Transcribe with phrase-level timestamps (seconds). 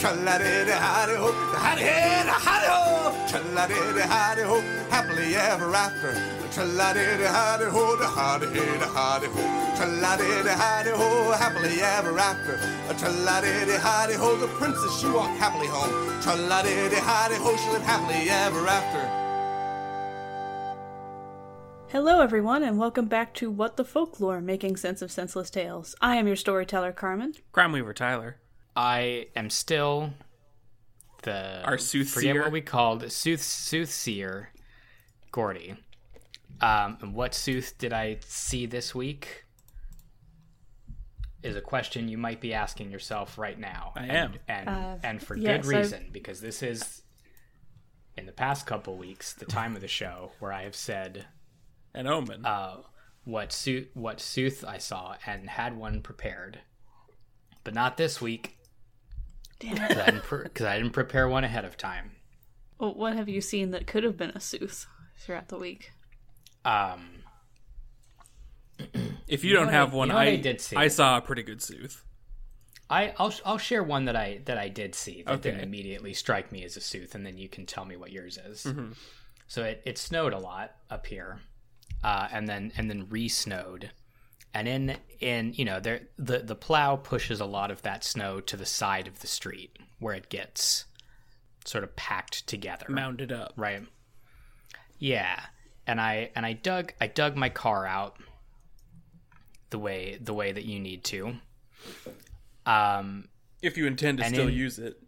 [0.00, 1.30] Tra-la-di-di, howdy-ho,
[1.60, 3.12] howdy-hi, howdy-ho.
[3.28, 6.14] Tra-la-di-di, howdy-ho, happily ever after.
[6.50, 9.42] Tra-la-di-di, howdy-ho, da howdy-hi, da howdy-ho.
[9.76, 12.56] Tra-la-di-di, howdy-ho, happily ever after.
[12.96, 15.92] Tra-la-di-di, howdy-ho, the princess, she walked happily home.
[16.22, 19.04] Tra-la-di-di, howdy-ho, she lived happily ever after.
[21.88, 25.94] Hello, everyone, and welcome back to What the Folklore Making Sense of Senseless Tales.
[26.00, 27.34] I am your storyteller, Carmen.
[27.52, 28.38] Crime Weaver Tyler.
[28.76, 30.10] I am still
[31.22, 32.20] the Our soothsayer?
[32.32, 34.50] Forget what we called sooth soothsayer,
[35.32, 35.76] Gordy.
[36.60, 39.44] Um, and what sooth did I see this week?
[41.42, 43.92] Is a question you might be asking yourself right now.
[43.96, 44.34] I and, am.
[44.48, 47.02] and Uh, and for yes, good I've- reason because this is
[48.18, 51.26] in the past couple weeks the time of the show where I have said
[51.94, 52.44] An omen.
[52.44, 52.82] uh,
[53.24, 56.60] what sooth what sooth I saw and had one prepared,
[57.64, 58.58] but not this week
[59.60, 62.12] Damn because I, didn't pre- I didn't prepare one ahead of time.
[62.78, 64.86] Well, what have you seen that could have been a sooth
[65.18, 65.92] throughout the week?
[66.64, 67.22] Um,
[69.28, 70.76] if you don't have I- one, you know I, I did see?
[70.76, 72.04] I saw a pretty good sooth.
[72.88, 76.50] I I'll I'll share one that I that I did see that didn't immediately strike
[76.50, 78.64] me as a sooth, and then you can tell me what yours is.
[78.64, 78.92] Mm-hmm.
[79.46, 81.38] So it, it snowed a lot up here,
[82.02, 83.90] uh, and then and then re-snowed,
[84.54, 88.40] and in in you know there the the plow pushes a lot of that snow
[88.40, 90.86] to the side of the street where it gets
[91.64, 92.86] sort of packed together.
[92.88, 93.52] Mounded up.
[93.56, 93.82] right
[94.98, 95.40] yeah
[95.86, 98.16] and i and i dug i dug my car out
[99.70, 101.34] the way the way that you need to
[102.66, 103.28] um
[103.62, 105.00] If you intend to still in- use it.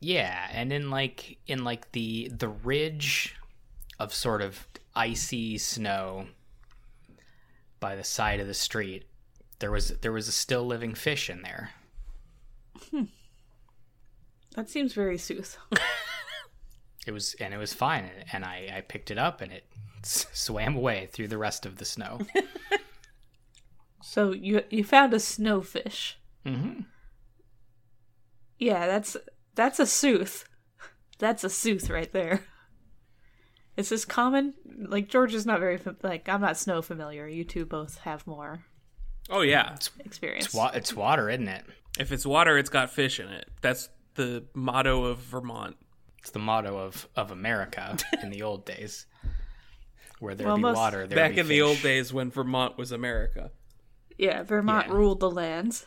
[0.00, 3.34] yeah and in like in like the the ridge
[3.98, 6.26] of sort of icy snow
[7.80, 9.04] by the side of the street
[9.58, 11.70] there was there was a still living fish in there
[14.56, 15.56] That seems very sooth.
[17.06, 19.64] it was and it was fine and, i i picked it up and it
[20.02, 22.20] s- swam away through the rest of the snow
[24.02, 26.14] So you you found a snowfish.
[26.44, 26.80] hmm
[28.58, 29.16] Yeah, that's
[29.54, 30.44] that's a sooth.
[31.18, 32.44] That's a sooth right there.
[33.80, 34.52] Is this common?
[34.78, 37.26] Like George is not very fam- like I'm not snow familiar.
[37.26, 38.60] You two both have more
[39.30, 39.76] Oh, yeah.
[40.04, 40.46] experience.
[40.46, 41.64] it's, wa- it's water isn't it
[41.98, 43.48] If it's water, it's got fish in it.
[43.62, 45.76] That's the motto of Vermont.
[46.18, 49.06] It's the motto of, of America in the old days.
[50.18, 52.76] Where there Well, be most- water, there Back be in the old days when Vermont
[52.76, 53.50] was America.
[54.18, 54.94] Yeah, Vermont Yeah.
[54.94, 55.86] ruled the lands,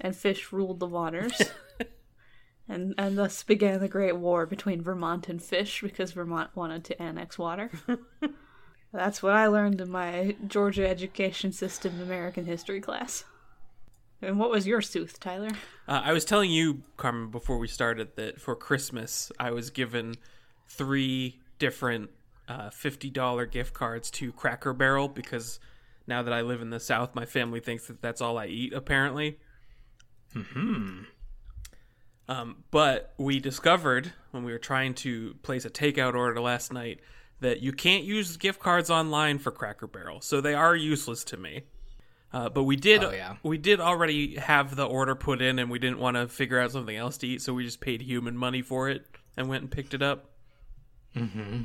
[0.00, 1.32] and fish ruled the waters,
[2.68, 7.02] and and thus began the Great War between Vermont and fish because Vermont wanted to
[7.02, 7.70] annex water.
[8.92, 13.24] That's what I learned in my Georgia education system American history class.
[14.22, 15.50] And what was your sooth, Tyler?
[15.86, 20.14] Uh, I was telling you, Carmen, before we started that for Christmas I was given
[20.68, 22.10] three different
[22.48, 25.60] uh, fifty dollar gift cards to Cracker Barrel because
[26.06, 28.72] now that I live in the South, my family thinks that that's all I eat.
[28.72, 29.38] Apparently.
[30.32, 31.02] Hmm.
[32.28, 37.00] Um, but we discovered when we were trying to place a takeout order last night
[37.40, 41.36] that you can't use gift cards online for Cracker Barrel, so they are useless to
[41.36, 41.62] me.
[42.32, 43.36] Uh, but we did Oh, yeah.
[43.42, 46.72] we did already have the order put in, and we didn't want to figure out
[46.72, 49.06] something else to eat, so we just paid human money for it
[49.36, 50.30] and went and picked it up.
[51.14, 51.62] Mm-hmm.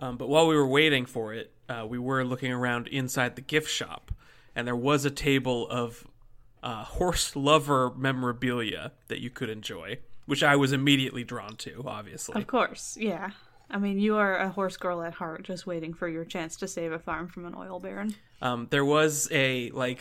[0.00, 3.42] Um, but while we were waiting for it, uh, we were looking around inside the
[3.42, 4.12] gift shop,
[4.54, 6.06] and there was a table of
[6.62, 11.84] uh, horse lover memorabilia that you could enjoy, which I was immediately drawn to.
[11.86, 13.30] Obviously, Of course, yeah.
[13.70, 16.66] I mean, you are a horse girl at heart, just waiting for your chance to
[16.68, 18.14] save a farm from an oil baron.
[18.42, 20.00] um, there was a like,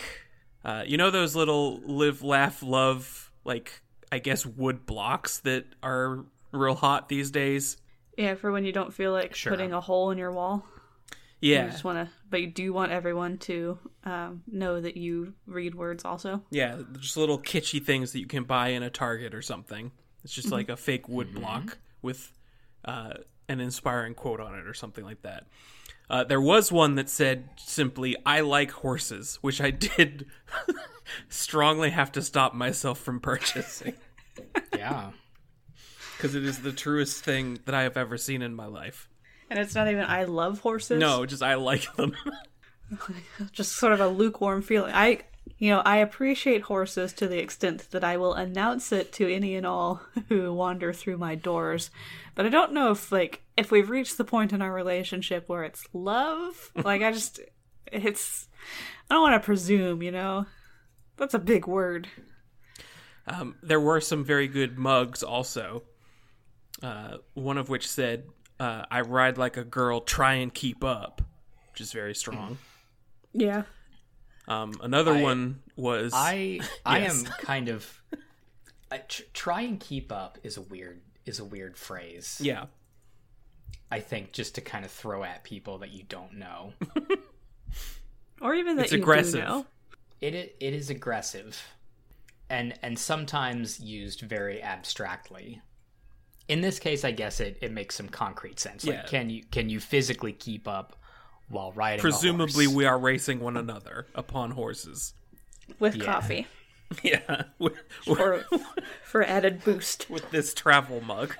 [0.65, 3.81] uh, you know, those little live, laugh, love, like
[4.11, 7.77] I guess wood blocks that are real hot these days.
[8.17, 9.51] Yeah, for when you don't feel like Sure.
[9.53, 10.65] putting a hole in your wall.
[11.41, 15.33] You Yeah, just want to, but you do want everyone to um, know that you
[15.45, 16.43] read words also.
[16.51, 19.91] yeah, just little kitschy things that you can buy in a Target or something.
[20.23, 22.33] It's just like a fake wood block with
[22.83, 23.13] uh,
[23.47, 25.47] an inspiring quote on it or something like that.
[26.09, 30.25] Uh, there was one that said simply, I like horses, which I did
[31.29, 33.93] strongly have to stop myself from purchasing
[34.75, 35.11] Yeah.
[36.17, 39.08] because it is the truest thing that I have ever seen in my life.
[39.49, 40.99] And it's not even I love horses.
[40.99, 42.15] No, just I like them.
[43.51, 44.93] just sort of a lukewarm feeling.
[44.93, 45.19] I,
[45.57, 49.55] you know, I appreciate horses to the extent that I will announce it to any
[49.55, 51.91] and all who wander through my doors.
[52.35, 55.63] But I don't know if like if we've reached the point in our relationship where
[55.63, 56.71] it's love.
[56.75, 57.39] like I just,
[57.91, 58.47] it's.
[59.09, 60.45] I don't want to presume, you know.
[61.17, 62.07] That's a big word.
[63.27, 65.83] Um, there were some very good mugs also.
[66.81, 68.23] Uh, one of which said,
[68.59, 71.21] uh, "I ride like a girl, try and keep up,"
[71.71, 72.57] which is very strong.
[73.33, 73.63] Yeah.
[74.47, 77.23] Um, another I- one was I I Yes.
[77.25, 78.01] am kind of
[78.91, 82.39] I tr- try and keep up is a weird is a weird phrase.
[82.43, 82.65] yeah,
[83.91, 86.73] I think just to kind of throw at people that you don't know.
[88.41, 89.41] Or even that It's you aggressive.
[89.41, 89.65] do know.
[90.21, 91.61] it it is aggressive
[92.49, 95.61] and and sometimes used very abstractly.
[96.49, 98.83] In this case, I guess it, it makes some concrete sense.
[98.85, 99.05] Like Yeah.
[99.05, 100.97] can you can you physically keep up
[101.47, 101.99] while riding?
[101.99, 102.75] a presumably horse?
[102.75, 105.13] we are racing one another upon horses.
[105.79, 106.05] With Yeah.
[106.05, 106.47] coffee.
[107.03, 108.43] Yeah, with, For
[109.03, 110.09] for added boost.
[110.09, 111.35] with this travel mug.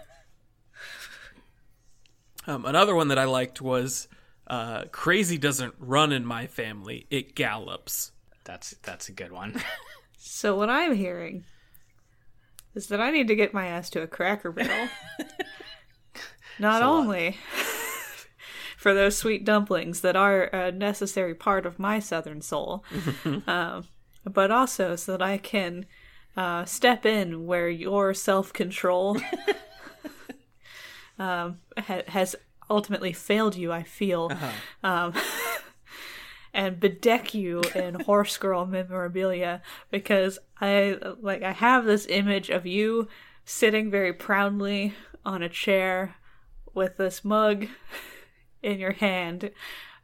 [2.45, 4.07] Um, another one that I liked was
[4.45, 8.11] uh, "Crazy doesn't run in my family; it gallops."
[8.43, 9.59] that's that's a good one.
[10.21, 11.45] So what I'm hearing
[12.75, 14.89] is that I need to get my ass to a Cracker Barrel.
[16.59, 17.37] Not only
[18.77, 22.83] for those sweet dumplings that are a necessary part of my southern soul,
[23.47, 23.85] um,
[24.25, 25.85] but also so that I can
[26.35, 29.17] uh, step in where your self control
[31.17, 32.35] um, ha- has
[32.69, 33.71] ultimately failed you.
[33.71, 34.31] I feel.
[34.83, 35.13] Um,
[36.53, 39.61] and bedeck you in horse girl memorabilia
[39.91, 43.07] because I like I have this image of you
[43.45, 44.93] sitting very proudly
[45.25, 46.15] on a chair
[46.73, 47.67] with this mug
[48.63, 49.51] in your hand.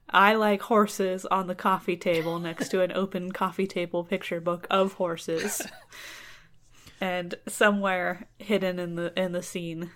[0.09, 4.67] I like horses on the coffee table next to an open coffee table picture book
[4.69, 5.61] of horses.
[7.01, 9.91] and somewhere hidden in the in the scene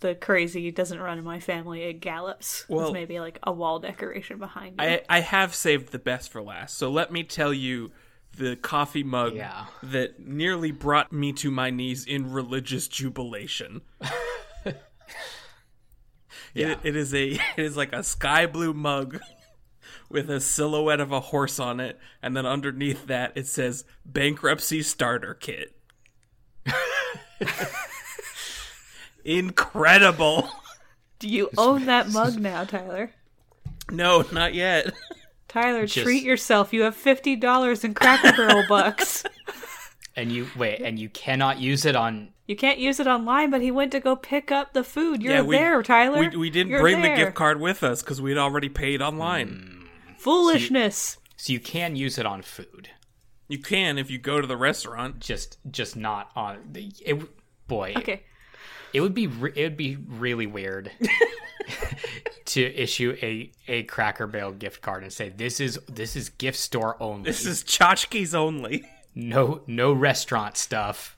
[0.00, 3.78] the crazy doesn't run in my family it gallops Well- with maybe like a wall
[3.80, 5.04] decoration behind it.
[5.08, 7.90] I, I have saved the best for last, so let me tell you
[8.36, 9.66] the coffee mug Yeah.
[9.82, 13.82] that nearly brought me to my knees in religious jubilation.
[16.54, 16.72] Yeah.
[16.72, 19.20] It, it is a it is like a sky blue mug
[20.10, 24.82] with a silhouette of a horse on it, and then underneath that it says bankruptcy
[24.82, 25.76] starter kit.
[29.28, 30.48] Incredible.
[31.18, 33.10] Do you own that mug now, Tyler?
[33.90, 34.92] No, not yet.
[35.48, 36.72] Tyler, Just- treat yourself.
[36.72, 39.24] You have fifty dollars in Cracker Barrel bucks.
[40.16, 43.60] and you wait, and you cannot use it on You can't use it online, but
[43.60, 45.22] he went to go pick up the food.
[45.22, 46.30] You're yeah, we, there, Tyler.
[46.30, 49.48] We, we didn't You're bring the gift card with us because we'd already paid online.
[49.48, 50.14] Hmm.
[50.16, 51.18] Foolishness.
[51.36, 52.90] so you can use it on food.
[53.46, 55.20] You can if you go to the restaurant.
[55.20, 57.22] Just just not on the it
[57.66, 57.92] boy.
[57.96, 58.22] Okay.
[58.92, 60.90] It would be re- it would be really weird
[62.46, 66.58] to issue a a Cracker Barrel gift card and say this is this is gift
[66.58, 67.24] store only.
[67.30, 68.84] This is tchotchkes only.
[69.14, 71.16] no no restaurant stuff.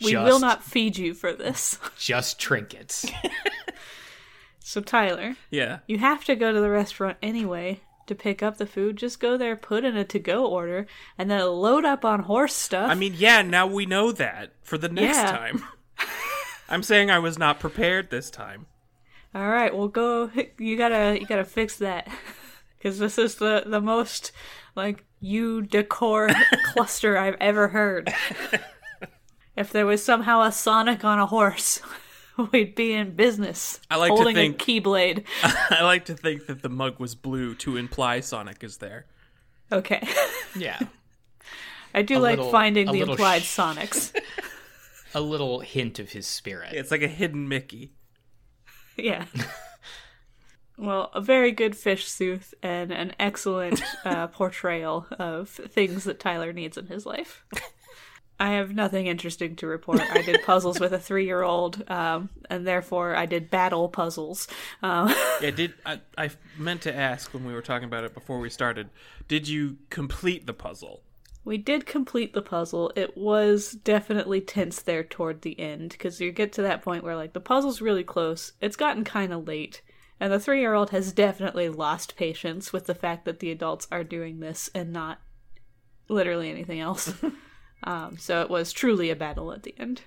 [0.00, 1.78] We just, will not feed you for this.
[1.98, 3.04] just trinkets.
[4.60, 5.78] So Tyler, Yeah.
[5.88, 8.96] you have to go to the restaurant anyway to pick up the food.
[8.96, 12.88] Just go there, put in a to-go order, and then load up on horse stuff.
[12.90, 15.30] I mean, yeah, now we know that for the next Yeah.
[15.32, 15.64] time.
[16.68, 18.66] I'm saying I was not prepared this time.
[19.34, 20.30] All right, well go.
[20.58, 22.08] You gotta you gotta fix that
[22.78, 24.32] because this is the the most
[24.74, 26.28] like you decor
[26.72, 28.12] cluster I've ever heard.
[29.56, 31.80] if there was somehow a Sonic on a horse,
[32.52, 33.80] we'd be in business.
[33.90, 35.24] I like to holding think- a keyblade.
[35.42, 39.06] I like to think that the mug was blue to imply Sonic is there.
[39.70, 40.06] Okay,
[40.56, 40.78] Yeah.
[41.94, 44.18] I do A like little- finding the implied sh- Sonics.
[45.14, 46.74] A little hint of his spirit.
[46.74, 47.92] It's like a hidden Mickey.
[49.00, 49.26] Yeah.
[50.76, 56.52] Well, a very good fish sooth and an excellent uh, portrayal of things that Tyler
[56.52, 57.44] needs in his life.
[58.40, 60.00] I have nothing interesting to report.
[60.00, 64.46] I did puzzles with a three-year-old, um, and therefore I did battle puzzles.
[64.80, 68.38] Um, Yeah, did I, I meant to ask when we were talking about it before
[68.38, 68.90] we started?
[69.26, 71.02] Did you complete the puzzle?
[71.48, 72.92] We did complete the puzzle.
[72.94, 77.16] It was definitely tense there toward the end because you get to that point where
[77.16, 78.52] like the puzzle's really close.
[78.60, 79.80] It's gotten kind of late,
[80.20, 84.40] and the three-year-old has definitely lost patience with the fact that the adults are doing
[84.40, 85.20] this and not
[86.08, 87.14] literally anything else.
[87.82, 90.02] um, so it was truly a battle at the end.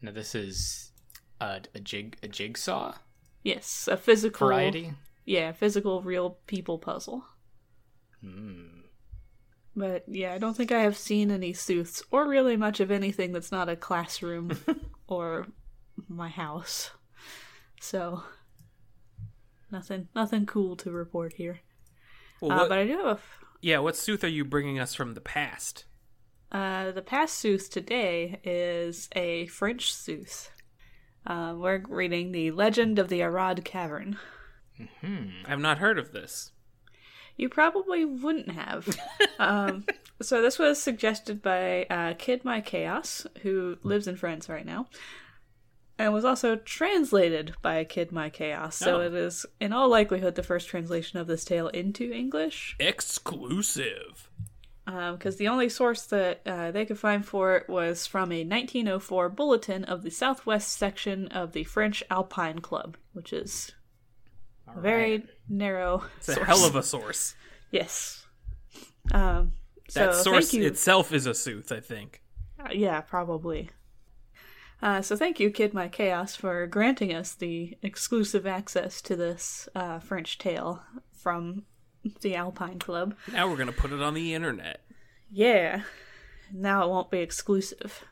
[0.00, 0.92] Now this is
[1.40, 2.94] a, a jig a jigsaw
[3.42, 4.92] Yes, a physical variety.
[5.24, 7.24] Yeah, physical real people puzzle.
[9.76, 13.32] But yeah, I don't think I have seen any sooths or really much of anything
[13.32, 14.58] that's not a classroom
[15.06, 15.46] or
[16.08, 16.90] my house.
[17.80, 18.22] So
[19.70, 21.60] nothing nothing cool to report here.
[22.40, 23.20] Well, Uh, but I do have
[23.60, 25.84] yeah, what sooth are you bringing us from the past?
[26.52, 30.50] Uh, the past sooth today is a French sooth.
[31.26, 34.16] Uh, we're reading the Legend of the Arad Cavern.
[35.46, 36.52] I've not heard of this.
[37.36, 38.88] You probably wouldn't have.
[39.38, 39.84] um,
[40.22, 44.86] so this was suggested by uh, Kid My Chaos, who lives in France right now,
[45.98, 48.76] and was also translated by Kid My Chaos.
[48.76, 49.00] So Oh.
[49.00, 52.76] it is, in all likelihood, the first translation of this tale into English.
[52.80, 54.30] Exclusive.
[54.86, 58.44] because Um, the only source that uh, they could find for it was from a
[58.44, 63.72] 1904 bulletin of the southwest section of the French Alpine Club, which is
[64.74, 67.34] a very narrow It's a hell of a source.
[67.70, 68.26] yes.
[69.12, 69.52] Um,
[69.94, 72.22] That so source itself is a sooth, I think.
[72.58, 73.70] Uh, yeah, probably.
[74.82, 79.68] Uh, so thank you, Kid My Chaos, for granting us the exclusive access to this
[79.74, 80.82] uh, French tale
[81.12, 81.64] from
[82.20, 83.14] the Alpine Club.
[83.32, 84.80] Now we're gonna put it on the internet.
[85.30, 85.82] Yeah.
[86.52, 88.04] Now it won't be exclusive.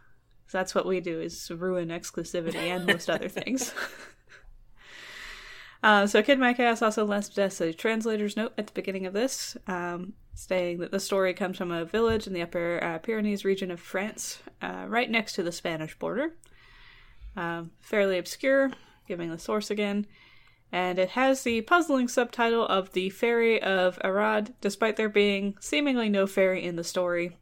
[0.47, 3.73] So that's what we do is ruin exclusivity and most other things.
[5.85, 9.13] Uh, so Kid My Chaos also left us a translator's note at the beginning of
[9.13, 13.45] this, um, saying that the story comes from a village in the Upper uh, Pyrenees
[13.45, 16.37] region of France, uh, right next to the Spanish border.
[17.37, 18.73] Um, fairly obscure,
[19.07, 20.07] giving the source again.
[20.73, 26.09] And it has the puzzling subtitle of The Fairy of Arad, despite there being seemingly
[26.09, 27.37] no fairy in the story.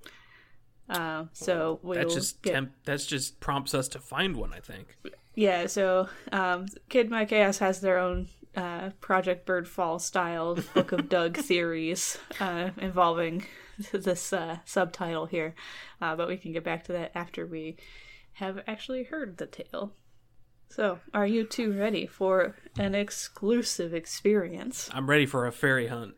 [0.88, 4.52] Uh, so we'll That just get temp- that's just prompts us to find one.
[4.52, 4.96] I think.
[5.34, 11.08] Yeah, so um, Kid My Chaos has their own uh, Project Birdfall style Book of
[11.08, 13.46] Doug theories uh, involving
[13.92, 15.54] this uh, subtitle here,
[16.00, 17.76] uh, but we can get back to that after we
[18.34, 19.92] have actually heard the tale.
[20.68, 24.88] So, are you two ready for an exclusive experience?
[24.92, 26.14] I'm ready for a fairy hunt.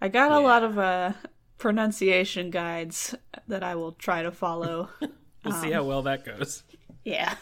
[0.00, 1.12] I got a lot of uh,
[1.58, 3.14] pronunciation guides
[3.48, 4.90] that I will try to follow.
[5.44, 6.64] We'll see how well that goes.
[7.04, 7.36] Yeah.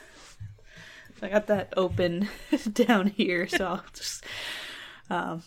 [1.25, 2.29] I got that open
[2.73, 4.25] down here, so I'll just
[5.09, 5.43] um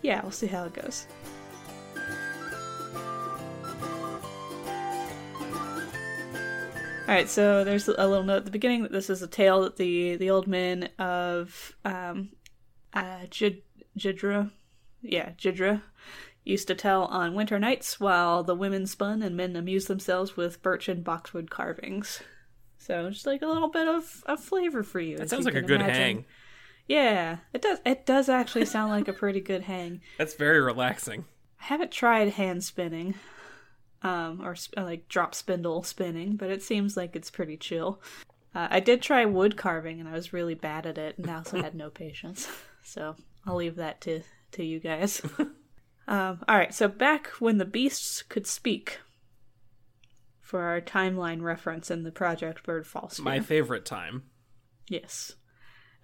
[0.00, 1.06] yeah, we'll see how it goes.
[7.08, 9.76] Alright, so there's a little note at the beginning that this is a tale that
[9.76, 12.30] the the old men of um
[12.94, 13.62] uh Jid-
[13.98, 14.50] Jidra
[15.02, 15.82] yeah, Jidra
[16.44, 20.62] used to tell on winter nights while the women spun and men amused themselves with
[20.62, 22.22] birch and boxwood carvings.
[22.82, 25.16] So just like a little bit of, of flavor for you.
[25.16, 25.94] That sounds you like a good imagine.
[25.94, 26.24] hang.
[26.88, 27.78] Yeah, it does.
[27.86, 30.00] It does actually sound like a pretty good hang.
[30.18, 31.24] That's very relaxing.
[31.60, 33.14] I haven't tried hand spinning,
[34.02, 38.02] um, or sp- like drop spindle spinning, but it seems like it's pretty chill.
[38.52, 41.36] Uh, I did try wood carving, and I was really bad at it, and I
[41.36, 42.48] also had no patience.
[42.82, 43.14] So
[43.46, 44.22] I'll leave that to
[44.52, 45.22] to you guys.
[46.08, 48.98] um, all right, so back when the beasts could speak,
[50.52, 53.24] for our timeline reference in the Project Birdfall sphere.
[53.24, 54.24] My favorite time.
[54.86, 55.32] Yes.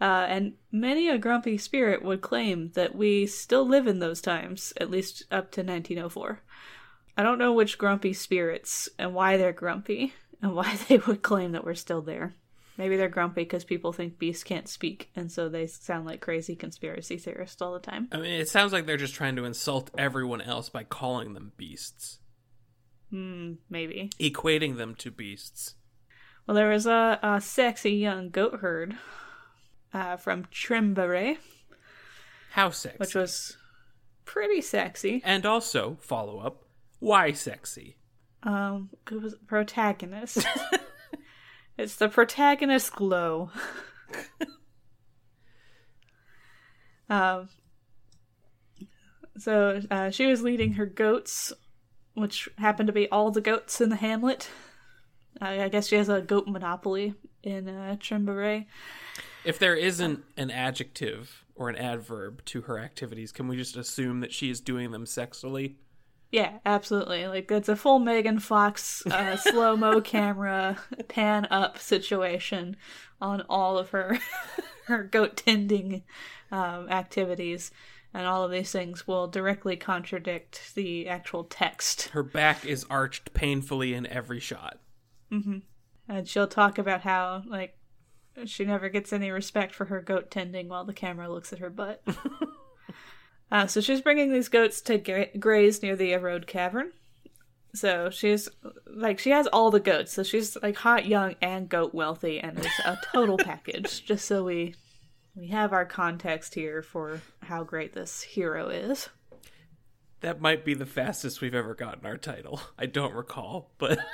[0.00, 4.72] Uh, and many a grumpy spirit would claim that we still live in those times,
[4.78, 6.40] at least up to 1904.
[7.18, 11.52] I don't know which grumpy spirits and why they're grumpy and why they would claim
[11.52, 12.34] that we're still there.
[12.78, 16.56] Maybe they're grumpy because people think beasts can't speak, and so they sound like crazy
[16.56, 18.08] conspiracy theorists all the time.
[18.12, 21.52] I mean, it sounds like they're just trying to insult everyone else by calling them
[21.58, 22.20] beasts,
[23.10, 24.10] Hmm, maybe.
[24.20, 25.74] equating them to beasts.
[26.46, 28.96] Well, there was a, a sexy young goat herd
[29.92, 31.38] uh, from Trimbaret,
[32.52, 32.98] How sexy.
[32.98, 33.56] which was
[34.24, 35.22] pretty sexy.
[35.24, 36.64] and also, follow up,
[36.98, 37.96] why sexy?
[38.42, 40.46] Um, it was protagonist.
[41.78, 43.50] it's the protagonist glow.
[47.10, 47.48] um,
[49.38, 51.52] so uh, she was leading her goats,
[52.20, 54.50] which happened to be all the goats in the hamlet.
[55.40, 58.66] Uh, I guess she has a goat monopoly in uh, Trimbaret.
[59.44, 64.20] If there isn't an adjective or an adverb to her activities, can we just assume
[64.20, 65.76] that she is doing them sexually?
[66.30, 67.26] Yeah, absolutely.
[67.26, 72.76] Like it's a full Megan Fox uh, slow mo camera pan up situation
[73.20, 74.18] on all of her
[74.86, 76.02] her goat tending
[76.50, 77.70] um, activities,
[78.14, 82.08] and all of these things will directly contradict the actual text.
[82.08, 84.78] Her back is arched painfully in every shot.
[86.08, 87.76] And she'll talk about how like
[88.46, 91.70] she never gets any respect for her goat tending while the camera looks at her
[91.70, 92.02] butt.
[93.50, 96.92] Uh, so she's bringing these goats to gra- graze near the Erode Cavern.
[97.74, 98.48] So she's
[98.86, 100.12] like she has all the goats.
[100.12, 104.04] So she's like hot, young, and goat wealthy, and it's a total package.
[104.04, 104.74] Just so we
[105.38, 109.08] we have our context here for how great this hero is.
[110.20, 112.60] That might be the fastest we've ever gotten our title.
[112.76, 113.98] I don't recall, but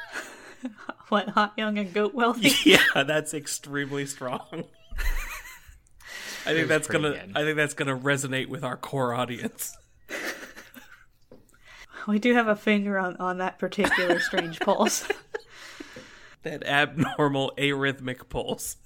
[1.08, 2.52] What hot, young, and goat wealthy?
[2.70, 4.64] yeah, that's extremely strong.
[6.46, 7.32] I think that's gonna good.
[7.34, 9.76] I think that's gonna resonate with our core audience.
[12.06, 15.06] we do have a finger on on that particular strange pulse.
[16.44, 18.76] That abnormal arrhythmic pulse.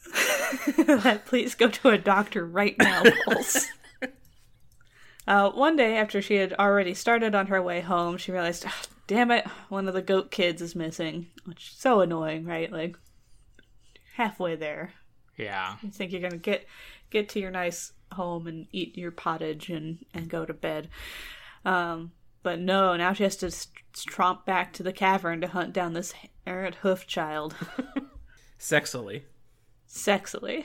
[0.76, 3.66] that please go to a doctor right now pulse.
[5.26, 8.82] Uh, one day after she had already started on her way home, she realized, "Ah,
[9.06, 11.26] damn it, one of the goat kids is missing.
[11.44, 12.72] Which is so annoying, right?
[12.72, 12.96] Like,
[14.14, 14.94] halfway there.
[15.36, 15.76] Yeah.
[15.82, 16.66] You think you're gonna get
[17.10, 20.88] get to your nice home and eat your pottage and, and go to bed.
[21.62, 22.12] Um,
[22.42, 23.68] but no, now she has to s-
[24.06, 26.14] tromp back to the cavern to hunt down this
[26.48, 27.54] errant hoof child.
[28.58, 29.22] Sexily.
[29.88, 30.64] sexily.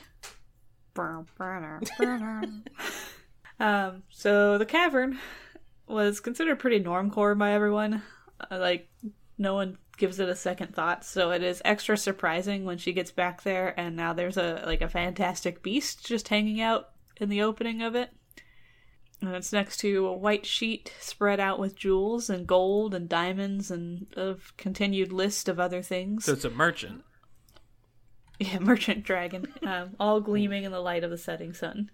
[3.59, 5.19] um, so the cavern
[5.87, 8.01] was considered pretty normcore by everyone.
[8.39, 8.89] Uh, like,
[9.37, 13.11] no one gives it a second thought, so it is extra surprising when she gets
[13.11, 17.41] back there and now there's a like a fantastic beast just hanging out in the
[17.41, 18.09] opening of it.
[19.23, 23.71] And it's next to a white sheet spread out with jewels and gold and diamonds
[23.71, 26.25] and a continued list of other things.
[26.25, 27.05] So it's a merchant.
[28.37, 31.89] Yeah, merchant dragon, um, all gleaming in the light of the setting sun.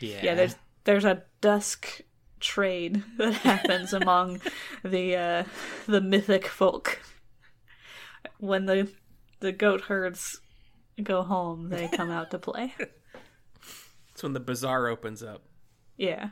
[0.00, 0.18] Yeah.
[0.20, 2.00] Yeah, there's there's a dusk
[2.40, 4.40] trade that happens among
[4.82, 5.44] the uh,
[5.86, 7.00] the mythic folk.
[8.38, 8.90] When the
[9.38, 10.40] the goat herds
[11.00, 12.74] go home, they come out to play.
[14.12, 15.42] It's when the bazaar opens up.
[15.96, 16.28] Yeah,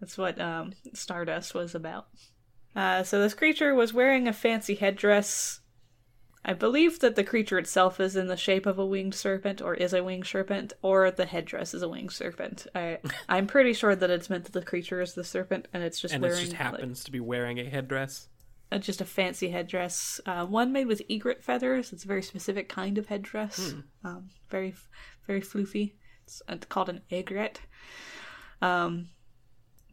[0.00, 2.06] that's what um, Stardust was about.
[2.76, 5.60] Uh, so this creature was wearing a fancy headdress.
[6.44, 9.74] I believe that the creature itself is in the shape of a winged serpent, or
[9.74, 12.66] is a winged serpent, or the headdress is a winged serpent.
[12.74, 15.98] I I'm pretty sure that it's meant that the creature is the serpent, and it's
[16.00, 18.28] just And it just happens to be wearing a headdress.
[18.70, 20.20] uh, just a fancy headdress.
[20.26, 21.92] Uh, one made with egret feathers.
[21.92, 23.74] It's a very specific kind of headdress.
[24.04, 24.74] Um, very
[25.26, 25.94] very floofy.
[26.24, 27.60] It's uh, called an egret.
[28.62, 29.08] Um,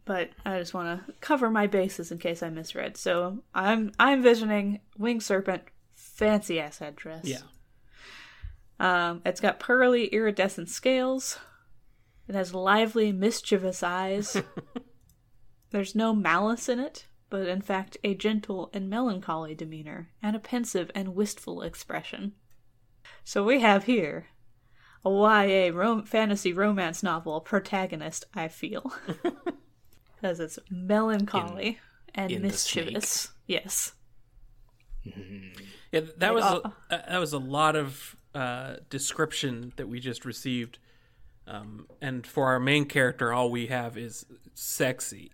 [0.06, 2.96] but I just want to cover my bases in case I misread.
[2.96, 5.64] So I'm I'm envisioning winged serpent,
[5.94, 7.24] fancy ass headdress.
[7.24, 7.40] Yeah.
[8.78, 11.38] Um, it's got pearly iridescent scales.
[12.28, 14.40] It has lively, mischievous eyes.
[15.70, 20.40] There's no malice in it, but in fact a gentle and melancholy demeanor and a
[20.40, 22.32] pensive and wistful expression.
[23.24, 24.26] So we have here
[25.04, 28.92] a YA rom- fantasy romance novel protagonist, I feel.
[30.16, 31.78] Because it's melancholy
[32.14, 33.28] and in mischievous.
[33.46, 33.92] Yes.
[35.92, 40.24] Yeah, that was uh, a, that was a lot of uh, description that we just
[40.24, 40.78] received.
[41.46, 45.30] Um, and for our main character, all we have is sexy.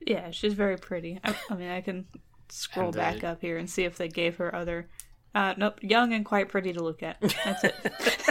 [0.00, 1.20] Yeah, she's very pretty.
[1.22, 2.06] I, I mean, I can
[2.48, 4.88] scroll And, uh, back up here and see if they gave her other.
[5.34, 7.20] Uh, nope, young and quite pretty to look at.
[7.20, 7.74] That's it.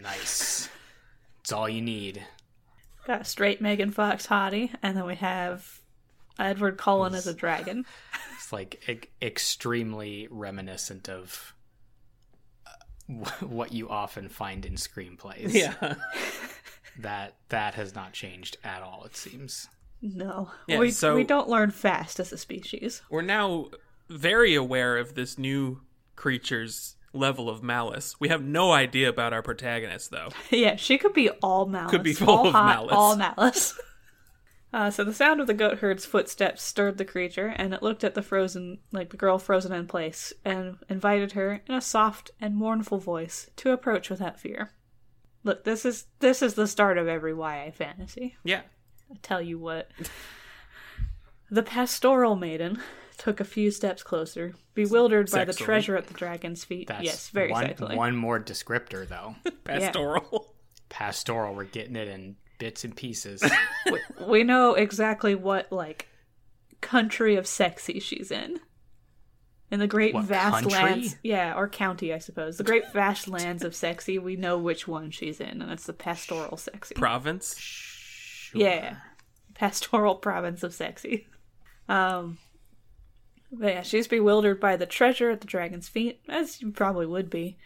[0.00, 0.68] Nice.
[1.40, 2.24] It's all you need.
[3.08, 5.80] Got straight Megan Fox hottie, and then we have
[6.38, 7.84] Edward Cullen as a dragon.
[8.36, 11.54] It's like e- extremely reminiscent of
[12.66, 15.54] uh, what you often find in screenplays.
[15.54, 15.94] Yeah,
[17.00, 19.04] That that has not changed at all.
[19.04, 19.68] It seems.
[20.02, 23.00] No, Yeah, we so- we don't learn fast as a species.
[23.08, 23.68] we're now
[24.10, 25.80] very aware of this new
[26.14, 28.16] creature's level of malice.
[28.18, 30.28] We have no idea about our protagonist, though.
[30.50, 31.90] yeah, she could be all malice.
[31.90, 32.94] Could be full all of hot, malice.
[32.94, 33.78] All malice.
[34.70, 38.04] Uh, so the sound of the goat herd's footsteps stirred the creature, and it looked
[38.04, 42.32] at the frozen, like the girl frozen in place, and invited her in a soft
[42.38, 44.72] and mournful voice to approach without fear.
[45.42, 48.36] Look, this is this is the start of every YA fantasy.
[48.44, 48.60] Yeah,
[49.10, 49.90] I tell you what.
[51.50, 52.78] The pastoral maiden
[53.18, 56.86] took a few steps closer, bewildered by the treasure at the dragon's feet.
[56.86, 57.96] That's yes, very one, sexually.
[57.96, 59.34] one more descriptor though.
[59.64, 60.54] pastoral.
[60.88, 61.54] Pastoral.
[61.54, 63.42] We're getting it in bits and pieces.
[63.90, 66.08] we, we know exactly what like
[66.80, 68.60] country of sexy she's in.
[69.70, 70.72] In the great What, vast country?
[70.72, 72.56] lands, yeah, or county, I suppose.
[72.56, 75.92] The great vast lands of sexy, we know which one she's in, and it's the
[75.92, 76.94] pastoral sexy.
[76.94, 78.50] Province.
[78.54, 78.96] Yeah,
[79.52, 81.26] pastoral province of sexy.
[81.86, 82.38] Um,
[83.52, 87.30] but yeah, she's bewildered by the treasure at the dragon's feet, as you probably would
[87.30, 87.56] be,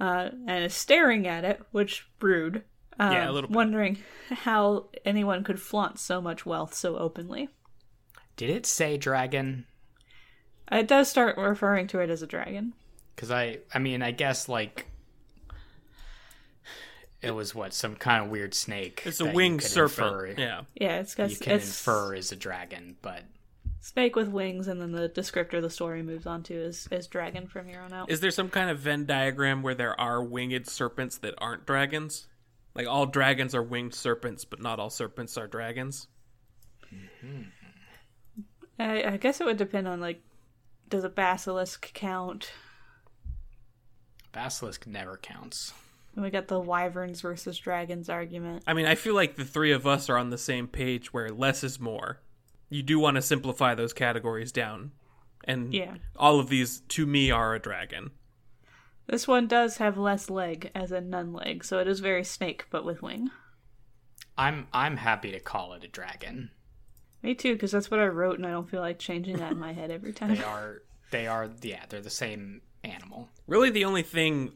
[0.00, 2.62] uh, and is staring at it, which rude.
[2.98, 3.56] yeah, a little bit.
[3.56, 3.98] Wondering
[4.30, 7.48] how anyone could flaunt so much wealth so openly.
[8.36, 9.66] Did it say dragon?
[10.70, 12.72] It does start referring to it as a dragon.
[13.14, 14.86] Because I, I mean, I guess like
[17.22, 19.02] it was what some kind of weird snake.
[19.04, 20.28] It's a that you winged serpent.
[20.30, 20.60] infer- Yeah.
[20.74, 23.22] Yeah, it's got you can it's infer is a dragon, but
[23.86, 27.46] snake with wings, and then the descriptor the story moves on to is is dragon
[27.46, 28.10] from here on out.
[28.10, 32.26] Is there some kind of Venn diagram where there are winged serpents that aren't dragons?
[32.74, 36.08] Like all dragons are winged serpents, but not all serpents are dragons?
[36.92, 37.42] Mm-hmm.
[38.78, 40.20] I, I guess it would depend on like,
[40.88, 42.50] does a basilisk count?
[44.32, 45.72] basilisk never counts.
[46.14, 48.64] And we got the wyverns versus dragons argument.
[48.66, 51.30] I mean, I feel like the three of us are on the same page where
[51.30, 52.20] less is more.
[52.68, 54.92] You do want to simplify those categories down.
[55.44, 55.96] And Yeah.
[56.16, 58.10] all of these, to me, are a dragon.
[59.06, 62.66] This one does have less leg, as a nun leg, so it is very snake
[62.70, 63.30] but with wing.
[64.36, 66.50] I'm I'm happy to call it a dragon.
[67.22, 69.58] Me too, because that's what I wrote, and I don't feel like changing that in
[69.58, 70.34] my head every time.
[70.34, 73.28] They are they are yeah they're the same animal.
[73.46, 74.52] Really, the only thing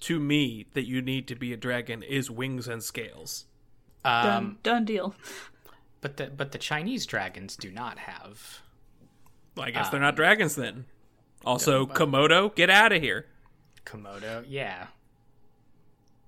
[0.00, 3.44] to me that you need to be a dragon is wings and scales.
[4.02, 5.14] Um, Done, done deal.
[6.00, 8.60] But the but the Chinese dragons do not have.
[9.56, 10.86] Well, I guess Um, they're not dragons then.
[11.44, 13.26] Also, Komodo, get out of here.
[13.86, 14.88] Komodo, yeah.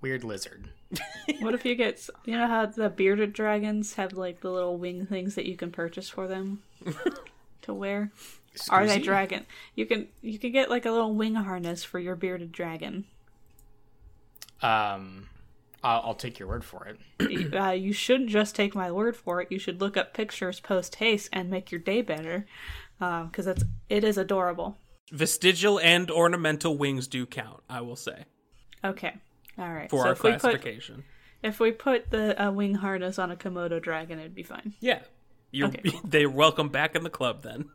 [0.01, 0.71] Weird lizard.
[1.41, 5.07] What if you get, you know how the bearded dragons have like the little wing
[5.07, 6.63] things that you can purchase for them
[7.63, 8.11] to wear?
[8.69, 9.05] Are they Scusi?
[9.05, 9.47] dragon?
[9.77, 13.05] You can you can get like a little wing harness for your bearded dragon.
[14.61, 15.29] Um,
[15.85, 17.55] I'll, I'll take your word for it.
[17.55, 19.51] uh, you shouldn't just take my word for it.
[19.51, 22.47] You should look up pictures post haste and make your day better,
[22.99, 24.79] because it's it is adorable.
[25.13, 28.25] Vestigial and ornamental wings do count, I will say,
[28.85, 29.15] Okay,
[29.59, 29.91] all right.
[29.91, 31.05] for so our if we put classification.
[31.43, 34.73] if we put the uh, wing harness on a Komodo dragon, it'd be fine.
[34.81, 35.01] Yeah.
[35.51, 35.93] You're, Okay.
[36.05, 37.69] They're welcome back in the club then.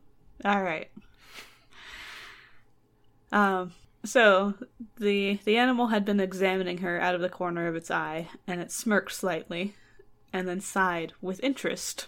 [0.43, 0.89] All right.
[3.31, 3.73] Um.
[4.07, 4.53] So
[4.97, 8.61] the the animal had been examining her out of the corner of its eye, and
[8.61, 9.75] it smirked slightly,
[10.31, 12.07] and then sighed with interest,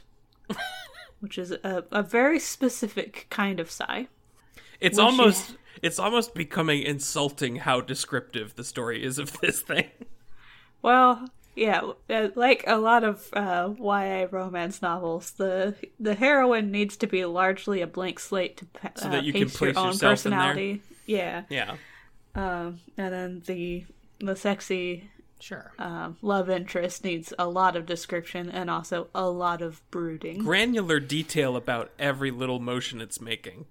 [1.19, 4.07] which is a, a very specific kind of sigh.
[4.79, 9.89] It's almost it's almost becoming insulting how descriptive the story is of this thing.
[10.81, 16.95] Well, yeah, uh, like a lot of uh, YA romance novels, the the heroine needs
[16.97, 19.77] to be largely a blank slate to pa- So uh, that you can paste your
[19.77, 20.53] own yourself in there?
[20.53, 20.81] personality.
[21.09, 21.75] Yeah, Yeah.
[22.35, 23.85] um, and then the
[24.19, 25.71] the sexy Sure.
[25.79, 30.43] um, love interest needs a lot of description and also a lot of brooding.
[30.43, 33.65] Granular detail about every little motion it's making.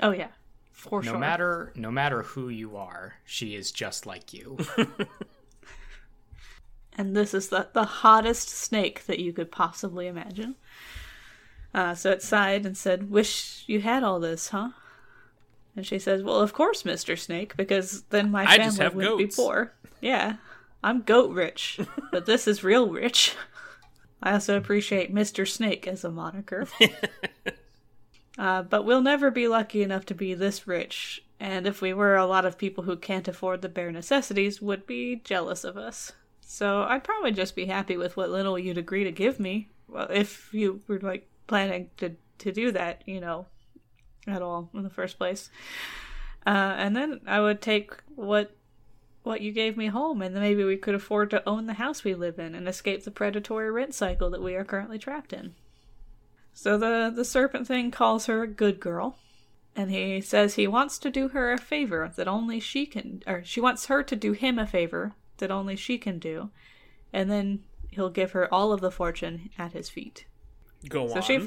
[0.00, 0.28] Oh yeah,
[0.70, 1.12] for no sure.
[1.14, 4.58] No matter no matter who you are, she is just like you.
[6.96, 10.54] and this is the, the hottest snake that you could possibly imagine.
[11.74, 14.70] Uh, so it sighed and said, Wish you had all this, huh?
[15.76, 17.18] And she says, Well, of course, Mr.
[17.18, 19.72] Snake, because then my I family wouldn't goats." be poor.
[20.00, 20.36] Yeah,
[20.82, 21.80] I'm goat rich,
[22.10, 23.34] but this is real rich.
[24.22, 25.48] I also appreciate Mr.
[25.48, 26.68] Snake as a moniker.
[28.38, 32.16] uh, but we'll never be lucky enough to be this rich, and if we were,
[32.16, 36.12] a lot of people who can't afford the bare necessities would be jealous of us.
[36.40, 40.08] So I'd probably just be happy with what little you'd agree to give me, well,
[40.10, 43.46] if you were like planning to to do that, you know,
[44.26, 45.50] at all in the first place.
[46.46, 48.56] Uh, and then I would take what
[49.22, 52.02] what you gave me home, and then maybe we could afford to own the house
[52.02, 55.54] we live in and escape the predatory rent cycle that we are currently trapped in.
[56.52, 59.16] So the the serpent thing calls her a good girl,
[59.76, 63.42] and he says he wants to do her a favor that only she can, or
[63.44, 66.50] she wants her to do him a favor that only she can do,
[67.12, 70.26] and then he'll give her all of the fortune at his feet.
[70.88, 71.22] Go So on.
[71.22, 71.38] she,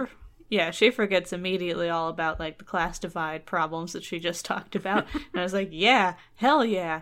[0.49, 4.75] yeah, she forgets immediately all about like the class divide problems that she just talked
[4.75, 7.01] about, and I was like, yeah, hell yeah,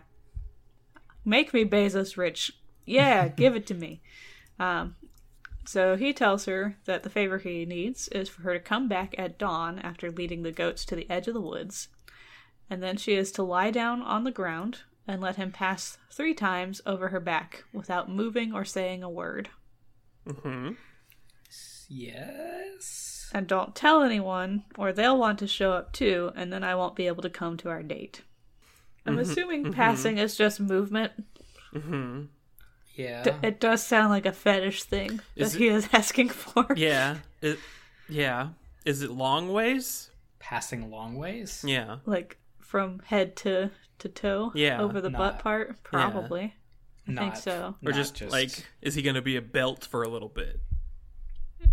[1.25, 2.51] make me Bezos rich,
[2.86, 4.01] yeah, give it to me.
[4.60, 4.95] Um,
[5.65, 9.15] so he tells her that the favor he needs is for her to come back
[9.17, 11.89] at dawn after leading the goats to the edge of the woods,
[12.69, 16.34] and then she is to lie down on the ground and let him pass three
[16.34, 19.49] times over her back without moving or saying a word.
[21.89, 23.30] Yes.
[23.34, 26.96] And don't tell anyone, or they'll want to show up too, and then I won't
[26.96, 28.22] be able to come to our date.
[29.06, 29.22] I'm mm-hmm.
[29.22, 29.74] assuming mm-hmm.
[29.74, 31.12] passing is just movement.
[31.74, 32.24] Mm-hmm.
[32.96, 33.24] Yeah.
[33.24, 36.67] D- It does sound like a fetish thing that Is he is asking for.
[36.76, 37.17] Yeah.
[37.41, 37.60] It,
[38.08, 38.50] yeah.
[38.86, 40.10] Is it long ways?
[40.39, 41.63] Passing long ways.
[41.65, 41.98] Yeah.
[42.06, 45.82] Like from head to, to toe Yeah, over the butt part?
[45.84, 46.54] Probably.
[47.08, 47.76] I think so.
[47.86, 50.60] Or not just, like, is he going to be a belt for a little bit?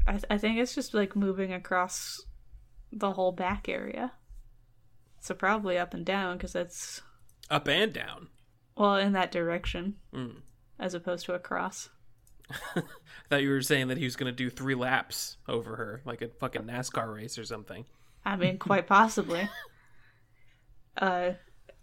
[0.07, 2.21] I, th- I think it's just like moving across
[2.93, 4.13] the whole back area.
[5.21, 7.03] So probably up and down because it's
[7.51, 8.29] Up and down.
[8.77, 10.37] well in that direction Mm.
[10.79, 11.91] as opposed to across.
[12.75, 12.83] I
[13.29, 16.21] thought you were saying that he was going to do three laps over her, like
[16.23, 17.85] a fucking NASCAR race or something.
[18.25, 19.49] I mean, quite possibly.
[20.97, 21.33] Uh,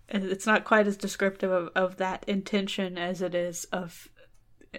[0.09, 4.09] it's not quite as descriptive of, of that intention as it is of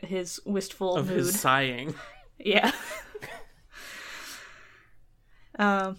[0.02, 1.18] his wistful Of mood.
[1.18, 1.94] his sighing.
[2.38, 2.72] Yeah.
[5.58, 5.98] um,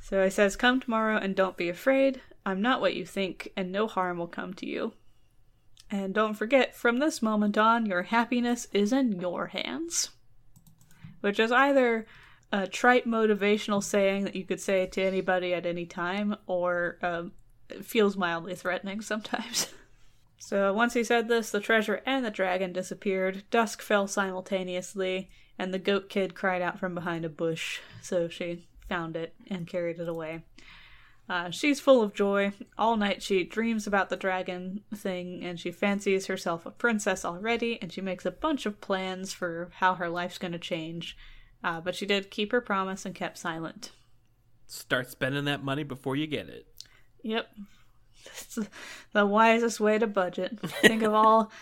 [0.00, 2.20] so he says, Come tomorrow and don't be afraid.
[2.44, 4.92] I'm not what you think, and no harm will come to you.
[5.90, 10.10] And don't forget, from this moment on, your happiness is in your hands.
[11.20, 12.06] Which is either
[12.50, 17.32] a trite motivational saying that you could say to anybody at any time, or um,
[17.82, 19.68] feels mildly threatening sometimes.
[20.38, 23.44] So once he said this, the treasure and the dragon disappeared.
[23.50, 25.30] Dusk fell simultaneously,
[25.62, 27.78] and the goat kid cried out from behind a bush.
[28.00, 30.42] So she found it and carried it away.
[31.28, 32.52] Uh, she's full of joy.
[32.76, 37.80] All night she dreams about the dragon thing, and she fancies herself a princess already,
[37.80, 41.16] and she makes a bunch of plans for how her life's going to change.
[41.62, 43.92] Uh, but she did keep her promise and kept silent.
[44.66, 46.66] Start spending that money before you get it.
[47.22, 47.46] Yep.
[48.24, 48.58] That's
[49.12, 50.58] the wisest way to budget.
[50.58, 51.52] Think of all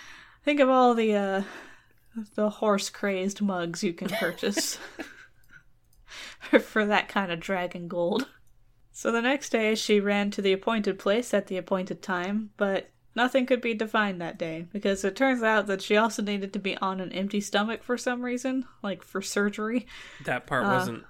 [0.43, 1.43] think of all the uh
[2.35, 4.79] the horse crazed mugs you can purchase
[6.61, 8.27] for that kind of dragon gold.
[8.93, 12.91] So the next day she ran to the appointed place at the appointed time, but
[13.15, 16.59] nothing could be defined that day because it turns out that she also needed to
[16.59, 19.87] be on an empty stomach for some reason, like for surgery.
[20.25, 21.05] That part uh, wasn't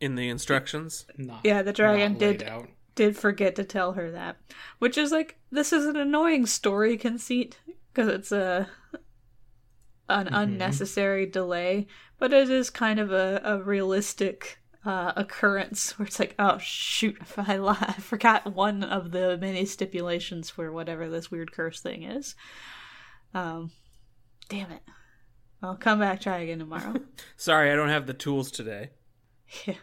[0.00, 1.06] in the instructions.
[1.16, 2.68] Not, Yeah, the dragon not did out.
[2.96, 4.36] did forget to tell her that,
[4.78, 7.58] which is like this is an annoying story conceit
[7.92, 8.68] because it's a
[10.08, 11.86] an unnecessary delay,
[12.18, 17.16] but it is kind of a, a realistic uh, occurrence where it's like, oh shoot,
[17.36, 22.02] I, li- I forgot one of the many stipulations for whatever this weird curse thing
[22.02, 22.34] is.
[23.34, 23.70] Um,
[24.48, 24.82] damn it.
[25.62, 26.94] I'll come back try again tomorrow.
[27.36, 28.90] Sorry, I don't have the tools today.
[29.66, 29.74] yeah.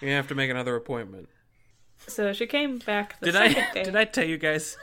[0.00, 1.28] You're gonna have to make another appointment.
[2.06, 3.82] So she came back the Did I day.
[3.84, 4.76] did I tell you guys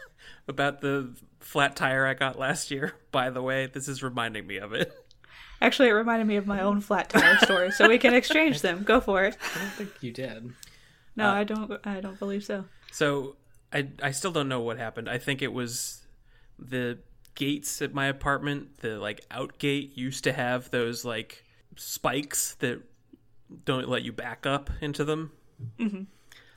[0.47, 2.93] about the flat tire I got last year?
[3.11, 4.91] By the way, this is reminding me of it.
[5.61, 8.83] Actually, it reminded me of my own flat tire story, so we can exchange them.
[8.83, 9.37] Go for it.
[9.55, 10.51] I don't think you did.
[11.15, 11.71] No, I don't.
[11.85, 12.65] I don't believe so.
[12.91, 13.37] So
[13.71, 15.09] I I still don't know what happened.
[15.09, 16.05] I think it was
[16.59, 16.99] the
[17.35, 18.79] gates at my apartment.
[18.79, 22.81] The like out gate used to have those like spikes that
[23.65, 25.31] don't let you back up into them.
[25.79, 26.03] Mm-hmm.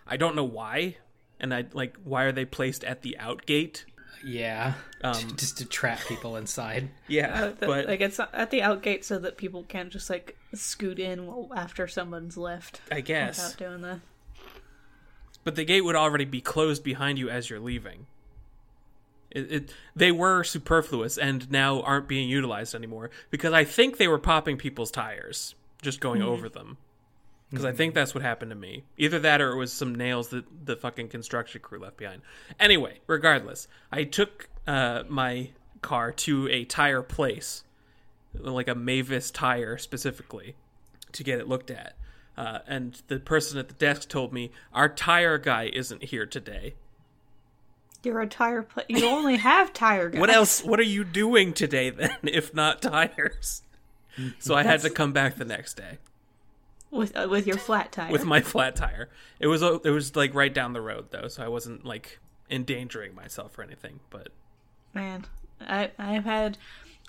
[0.07, 0.96] I don't know why,
[1.38, 3.85] and I like why are they placed at the out gate?
[4.24, 6.88] Yeah, Um, just to trap people inside.
[7.09, 10.37] Yeah, Uh, the- but like it's at the outgate so that people can't just like
[10.55, 13.38] scoot in after someone's left I guess.
[13.38, 14.00] without doing the.
[15.44, 18.07] But the gate would already be closed behind you as you're leaving.
[19.31, 24.09] It, it they were superfluous and now aren't being utilized anymore because I think they
[24.09, 26.79] were popping people's tires, just going over them.
[27.50, 28.85] Because I think that's what happened to me.
[28.98, 32.22] Either that or it was some nails that the fucking construction crew left behind.
[32.59, 37.62] Anyway, regardless, I took uh, my car to a tire place,
[38.35, 40.56] like a Mavis tire specifically,
[41.12, 41.94] to get it looked at.
[42.37, 46.74] Uh, and the person at the desk told me our tire guy isn't here today.
[48.02, 48.62] You're a tire.
[48.62, 50.20] Pla- you only have tire guys.
[50.20, 50.62] What else?
[50.62, 53.62] What are you doing today then, if not tires?
[54.38, 55.98] So I had to come back the next day
[56.96, 58.11] with uh, with your flat tire?
[58.11, 59.09] with my flat tire.
[59.38, 62.18] It was it was like right down the road though, so I wasn't like
[62.50, 64.00] endangering myself or anything.
[64.11, 64.28] But
[64.94, 65.26] Man,
[65.61, 66.59] I I've had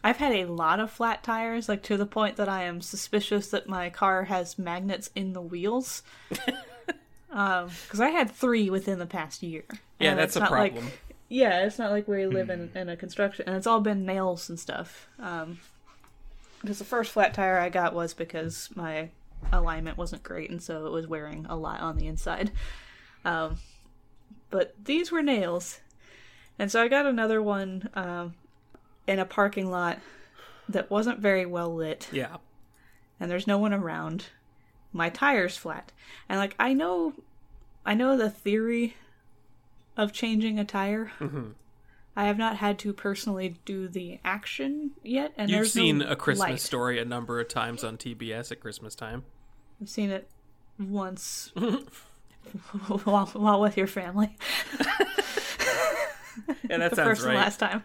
[0.03, 3.47] I've had a lot of flat tires, like to the point that I am suspicious
[3.49, 6.03] that my car has magnets in the wheels.
[7.31, 9.63] um, because I had three within the past year.
[9.99, 10.91] Yeah, that's a not like- problem.
[11.29, 14.49] yeah, it's not like we live in in a construction, and it's all been nails
[14.49, 15.07] and stuff.
[15.19, 15.59] Um,
[16.61, 19.09] because the first flat tire I got was because my
[19.51, 22.51] alignment wasn't great, and so it was wearing a lot on the inside.
[23.25, 23.57] Um,
[24.49, 25.79] but these were nails,
[26.57, 28.35] and so I got another one um,
[29.05, 29.99] in a parking lot
[30.69, 32.37] that wasn't very well lit, yeah,
[33.19, 34.25] and there's no one around.
[34.93, 35.91] My tire's flat,
[36.29, 37.13] and like I know,
[37.85, 38.95] I know the theory
[39.97, 41.11] of changing a tire.
[41.19, 41.51] Mm-hmm.
[42.17, 46.01] I have not had to personally do the action yet, and you've there's no seen
[46.01, 46.59] a Christmas light.
[46.59, 49.23] story a number of times on TBS at Christmas time.
[49.79, 50.27] I've seen it
[50.79, 51.51] once
[53.03, 54.35] while, while with your family.
[56.69, 57.35] Yeah, that the sounds first right.
[57.35, 57.83] and last time.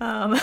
[0.00, 0.40] Um,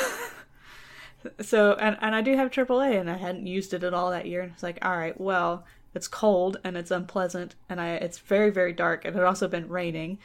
[1.42, 4.28] so and and I do have AAA, and I hadn't used it at all that
[4.28, 4.42] year.
[4.42, 8.52] And it's like, all right, well, it's cold and it's unpleasant, and I it's very
[8.52, 10.20] very dark, and it had also been raining,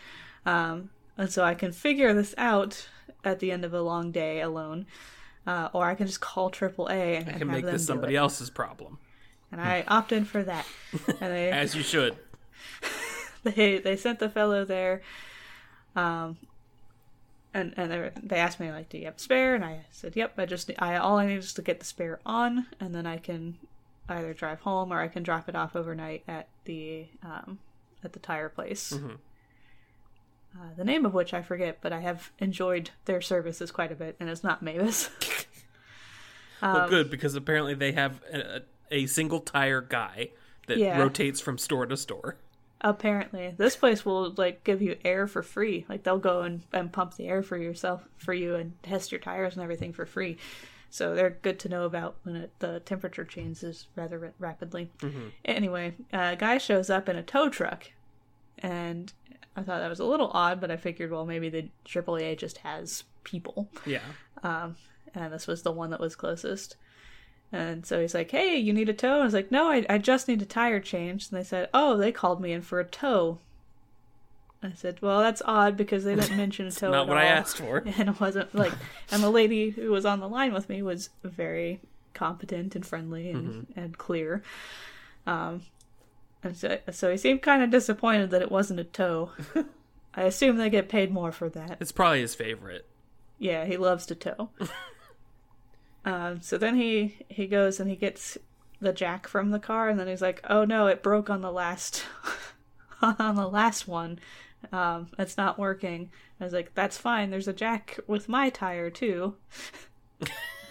[0.47, 2.89] um, and so I can figure this out
[3.25, 4.87] at the end of a long day alone,
[5.47, 8.99] uh, or I can just call AAA and I can make this somebody else's problem,
[9.53, 10.67] And I opted for that,
[11.21, 12.17] and they as you should.
[13.45, 15.03] they they sent the fellow there
[15.97, 16.39] um
[17.53, 19.55] and and they, they asked me like do you have a spare?
[19.55, 22.21] And i said yep i just i all i need is to get the spare
[22.25, 23.57] on and then i can
[24.09, 27.59] either drive home or i can drop it off overnight at the um
[28.03, 28.93] at the tire place
[30.57, 33.95] uh, the name of which i forget but i have enjoyed their services quite a
[33.95, 35.11] bit and it's not mavis.
[36.63, 40.31] Um, well, good because apparently they have a, a single tire guy
[40.67, 40.99] that Yeah.
[40.99, 42.37] rotates from store to store.
[42.81, 43.53] apparently.
[43.57, 45.85] This place will like give you air for free.
[45.91, 49.21] Like they'll go and, and pump the air for yourself for you and test your
[49.21, 50.39] tires and everything for free.
[50.91, 54.91] So they're good to know about when it, the temperature changes rather ra- rapidly.
[55.45, 57.91] Anyway a guy shows up in a tow truck
[58.61, 59.13] and
[59.57, 62.59] i thought that was a little odd but i figured well maybe the aaa just
[62.59, 64.01] has people Yeah.
[64.43, 66.77] and this was the one that was closest.
[67.53, 69.87] And so he's like, "Hey, you need a tow?" And I was like, "No, I,
[69.89, 72.81] I just need a tire change." And they said, "Oh, they called me in for
[72.81, 73.39] a tow."
[74.61, 77.27] I said, "Well, that's odd because they didn't mention a tow." Not at what I
[77.27, 77.79] asked for.
[77.99, 78.73] And it wasn't like,
[79.13, 81.81] and the lady who was on the line with me was very
[82.13, 84.43] competent and friendly and, and clear.
[85.27, 85.63] Um,
[86.45, 89.31] and so, so he seemed kind of disappointed that it wasn't a tow.
[90.15, 91.79] I assume they get paid more for that.
[91.81, 92.87] It's probably his favorite.
[93.39, 94.51] Yeah, he loves to tow.
[96.05, 98.39] um, so then he he goes and he gets
[98.81, 101.51] the jack from the car, and then he's like, "Oh no, it broke on the
[101.51, 102.05] last
[103.03, 104.19] on the last one.
[104.71, 107.31] Um, it's not working." I was like, "That's fine.
[107.31, 109.35] There's a jack with my tire too."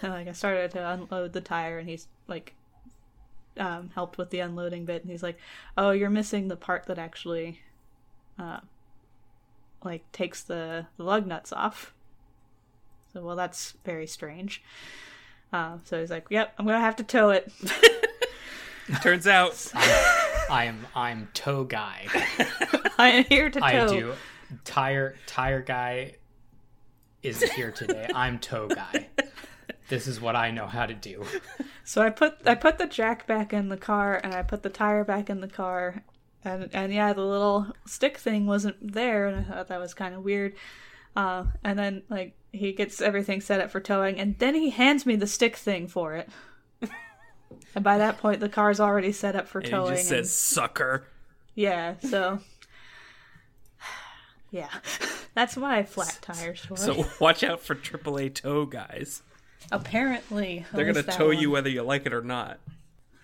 [0.02, 2.54] and like I started to unload the tire, and he's like,
[3.58, 5.38] um, helped with the unloading bit, and he's like,
[5.76, 7.60] "Oh, you're missing the part that actually."
[8.38, 8.58] Uh,
[9.84, 11.92] like takes the, the lug nuts off.
[13.12, 14.62] So, well, that's very strange.
[15.52, 17.52] Uh, so he's like, "Yep, I'm gonna have to tow it."
[19.02, 22.06] Turns out, I am I'm tow guy.
[22.98, 23.66] I am here to tow.
[23.66, 24.14] I do
[24.64, 26.16] tire tire guy
[27.22, 28.08] isn't here today.
[28.14, 29.08] I'm tow guy.
[29.88, 31.24] This is what I know how to do.
[31.86, 34.70] So I put I put the jack back in the car, and I put the
[34.70, 36.02] tire back in the car,
[36.42, 40.14] and and yeah, the little stick thing wasn't there, and I thought that was kind
[40.14, 40.54] of weird.
[41.14, 45.04] Uh, and then like he gets everything set up for towing, and then he hands
[45.04, 46.30] me the stick thing for it.
[47.74, 49.90] and by that point, the car's already set up for and towing.
[49.90, 51.06] he just and- says "sucker."
[51.54, 52.40] Yeah, so
[54.50, 54.70] yeah,
[55.34, 56.80] that's my flat tire story.
[56.80, 59.22] So watch out for AAA tow guys.
[59.72, 61.38] Apparently, They're gonna tow one.
[61.38, 62.58] you whether you like it or not.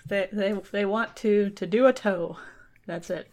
[0.07, 2.37] They they they want to to do a tow.
[2.87, 3.31] That's it.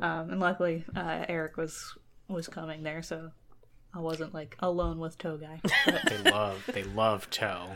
[0.00, 1.96] Um, and luckily, uh, Eric was
[2.28, 3.30] was coming there, so
[3.94, 5.60] I wasn't like alone with tow guy.
[5.86, 7.72] But- They love they love tow.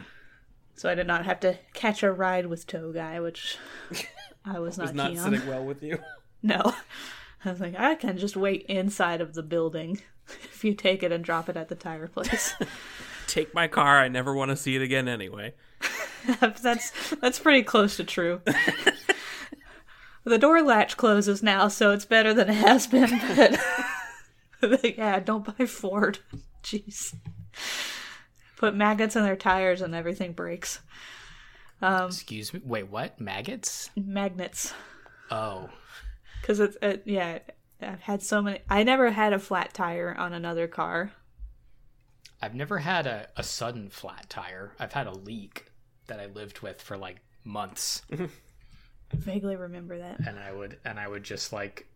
[0.74, 3.58] so I did not have to catch a ride with tow guy, which
[4.44, 5.32] I was not It's not keen on.
[5.32, 5.98] sitting well with you.
[6.42, 6.74] No.
[7.44, 10.00] I was like, I can just wait inside of the building
[10.44, 12.54] if you take it and drop it at the tire place.
[13.26, 13.98] Take my car.
[13.98, 15.54] I never want to see it again anyway.
[16.40, 18.40] that's that's pretty close to true.
[20.24, 23.20] the door latch closes now, so it's better than it has been.
[24.60, 26.18] But yeah, don't buy Ford.
[26.62, 27.14] Jeez.
[28.56, 30.80] Put maggots in their tires and everything breaks.
[31.82, 32.60] Um, Excuse me.
[32.64, 33.20] Wait, what?
[33.20, 33.90] Maggots?
[33.96, 34.72] Magnets.
[35.30, 35.68] Oh.
[36.40, 37.40] Because it's, it, yeah,
[37.82, 38.60] I've had so many.
[38.68, 41.12] I never had a flat tire on another car.
[42.42, 44.72] I've never had a, a sudden flat tire.
[44.78, 45.66] I've had a leak
[46.06, 48.02] that I lived with for like months.
[48.12, 50.20] I vaguely remember that.
[50.26, 51.86] and I would and I would just like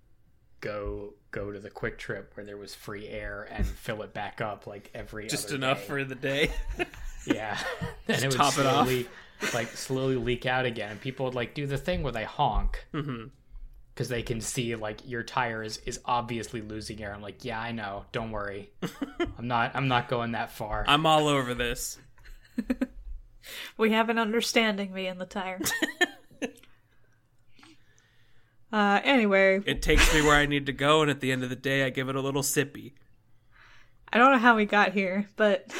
[0.60, 4.66] go go to the QuikTrip where there was free air and fill it back up
[4.66, 5.86] like every Just other enough day.
[5.86, 6.50] for the day.
[7.26, 7.58] yeah
[8.08, 8.86] and it would top it off.
[8.86, 9.08] slowly
[9.54, 12.86] like slowly leak out again and people would like do the thing where they honk
[12.94, 13.24] mm-hmm.
[13.94, 17.60] Because they can see like your tire is is obviously losing air I'm like yeah
[17.60, 18.70] I know don't worry
[19.38, 21.98] I'm not I'm not going that far I'm all over this.
[23.76, 25.60] We have an understanding, me and the tire.
[28.72, 31.50] uh, anyway, It takes me where I need to go, and at the end of
[31.50, 32.92] the day, I give it a little sippy.
[34.12, 35.72] I don't know how we got here, but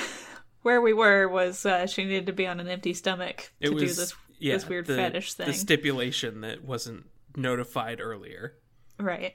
[0.62, 3.74] where we were was uh, she needed to be on an empty stomach It to
[3.74, 5.46] was do this yeah, this weird the, fetish thing.
[5.46, 7.06] The stipulation that wasn't
[7.36, 8.54] notified earlier.
[8.98, 9.34] Right.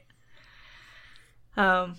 [1.58, 1.96] Um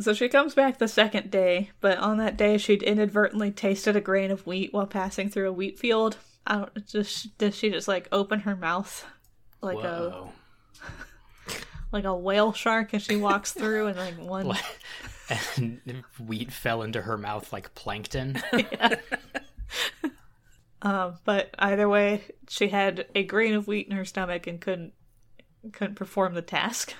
[0.00, 4.00] So she comes back the second day, but on that day she'd inadvertently tasted a
[4.00, 6.16] grain of wheat while passing through a wheat field.
[6.46, 9.06] I don't just does she just like open her mouth
[9.60, 10.28] like a
[11.92, 14.56] like a whale shark as she walks through and like one
[15.56, 18.42] and wheat fell into her mouth like plankton.
[20.84, 24.92] um but either way she had a grain of wheat in her stomach and couldn't
[25.72, 26.94] couldn't perform the task.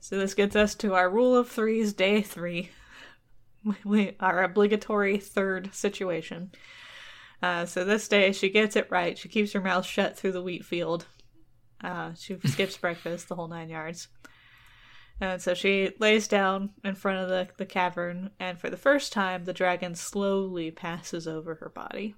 [0.00, 2.70] So this gets us to our rule of threes, day three.
[3.84, 6.52] We our obligatory third situation.
[7.42, 9.18] Uh, so this day she gets it right.
[9.18, 11.06] She keeps her mouth shut through the wheat field.
[11.82, 14.08] Uh, she skips breakfast, the whole nine yards.
[15.20, 19.12] And so she lays down in front of the, the cavern, and for the first
[19.12, 22.14] time, the dragon slowly passes over her body.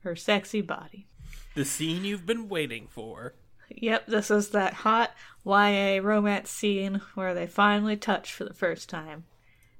[0.00, 1.08] Her sexy body.
[1.54, 3.34] The scene you've been waiting for.
[3.68, 5.12] Yep, this is that hot
[5.44, 9.24] YA romance scene where they finally touch for the first time.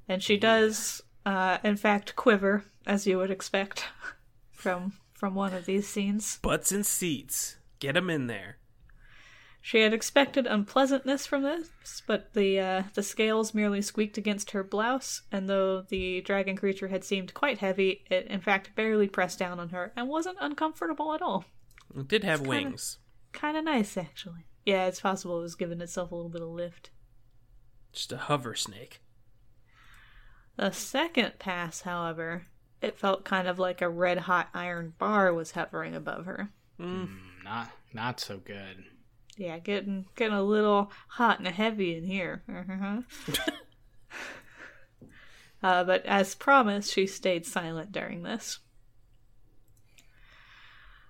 [0.09, 3.87] And she does, uh, in fact, quiver, as you would expect
[4.51, 6.41] from from one of these scenes.
[6.43, 7.57] Butts and seats.
[7.79, 8.59] Get 'em in there.
[9.65, 14.65] She had expected unpleasantness from this, but the uh, the scales merely squeaked against her
[14.65, 19.39] blouse, and though the dragon creature had seemed quite heavy, it in fact barely pressed
[19.39, 21.45] down on her and wasn't uncomfortable at all.
[21.97, 22.99] It did have kinda- wings.
[23.31, 24.47] Kind of nice, actually.
[24.67, 26.91] Yeah, it's possible it was giving itself a little bit of lift.
[27.93, 29.01] Just a hover snake.
[30.57, 32.47] The second pass, however,
[32.81, 36.51] it felt kind of like a red hot iron bar was hovering above her.
[36.79, 38.85] not not so good.
[39.37, 42.43] Yeah, getting getting a little hot and heavy in here.
[42.49, 43.03] Uh-huh.
[45.63, 48.59] uh, but as promised, she stayed silent during this.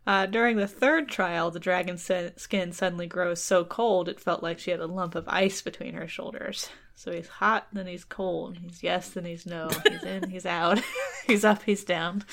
[0.06, 4.58] Uh, during the third trial, the dragon's skin suddenly grows so cold it felt like
[4.58, 6.68] she had a lump of ice between her shoulders.
[6.96, 8.58] So he's hot, then he's cold.
[8.58, 9.68] He's yes, then he's no.
[9.88, 10.80] He's in, he's out.
[11.26, 12.24] he's up, he's down.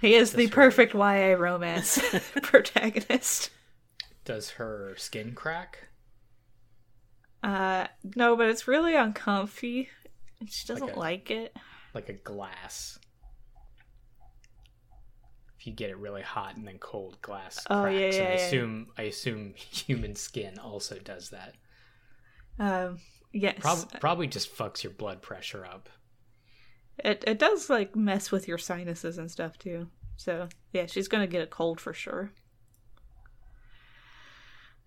[0.00, 2.00] He is the perfect YA romance
[2.42, 3.50] protagonist.
[4.26, 5.88] Does her skin crack?
[7.42, 9.88] Uh, no, but it's really uncomfy.
[10.40, 11.56] And she doesn't Like a- like it.
[11.94, 12.98] Like a glass.
[15.58, 17.66] If you get it really hot and then cold, glass cracks.
[17.70, 18.34] Oh, yeah, and yeah, I yeah.
[18.34, 21.54] assume I assume human skin also does that.
[22.58, 22.98] Um,
[23.32, 25.88] yes, Prob- probably just fucks your blood pressure up.
[26.98, 29.88] it it does like mess with your sinuses and stuff too.
[30.16, 32.32] So yeah, she's gonna get a cold for sure.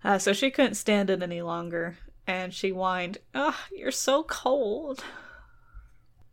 [0.02, 5.04] Uh, so she couldn't stand it any longer, and she whined, "Ugh, you're so cold."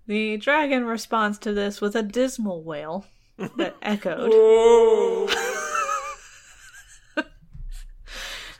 [0.07, 3.05] The dragon responds to this with a dismal wail
[3.57, 4.32] that echoed.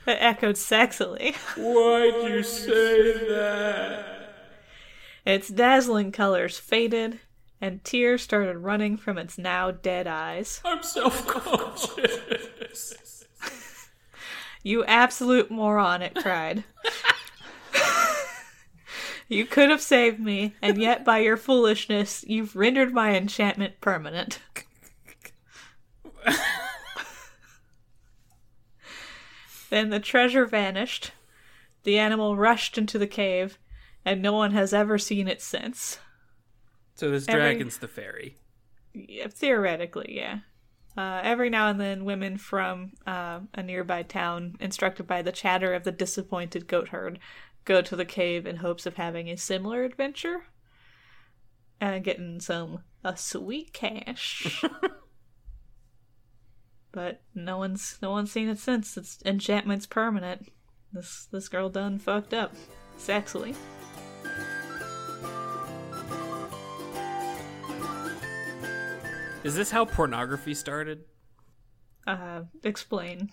[0.04, 1.34] that echoed sexily.
[1.56, 4.14] Why'd you say that?
[5.24, 7.20] Its dazzling colors faded,
[7.60, 10.60] and tears started running from its now dead eyes.
[10.64, 12.94] I'm self conscious.
[14.62, 16.64] You absolute moron, it cried.
[19.28, 24.40] you could have saved me, and yet by your foolishness, you've rendered my enchantment permanent.
[29.70, 31.12] then the treasure vanished.
[31.84, 33.58] The animal rushed into the cave,
[34.04, 35.98] and no one has ever seen it since.
[36.94, 38.36] So this Every- dragon's the fairy.
[38.92, 40.40] Yeah, theoretically, yeah.
[40.98, 45.72] Uh, every now and then, women from uh, a nearby town, instructed by the chatter
[45.72, 47.20] of the disappointed goatherd,
[47.64, 50.46] go to the cave in hopes of having a similar adventure
[51.80, 54.64] and getting some a sweet cash.
[56.90, 58.96] but no one's no one's seen it since.
[58.96, 60.48] Its enchantment's permanent.
[60.92, 62.56] This this girl done fucked up,
[62.98, 63.54] sexily.
[69.48, 71.04] Is this how pornography started?
[72.06, 73.32] Uh, explain.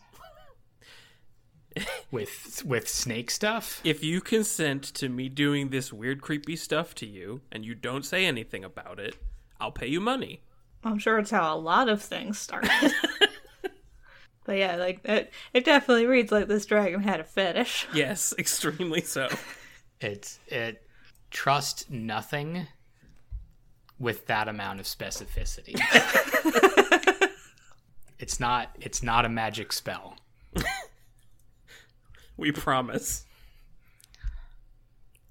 [2.10, 3.82] With with snake stuff?
[3.84, 8.06] If you consent to me doing this weird, creepy stuff to you, and you don't
[8.06, 9.18] say anything about it,
[9.60, 10.42] I'll pay you money.
[10.86, 12.72] I'm sure it's how a lot of things started.
[14.46, 17.88] but yeah, like it, it definitely reads like this dragon had a fetish.
[17.94, 19.28] Yes, extremely so.
[20.00, 20.82] It's it
[21.30, 22.68] trust nothing
[24.00, 25.80] with that amount of specificity.
[28.20, 30.18] it's not it's not a magic spell.
[32.38, 33.26] We promise.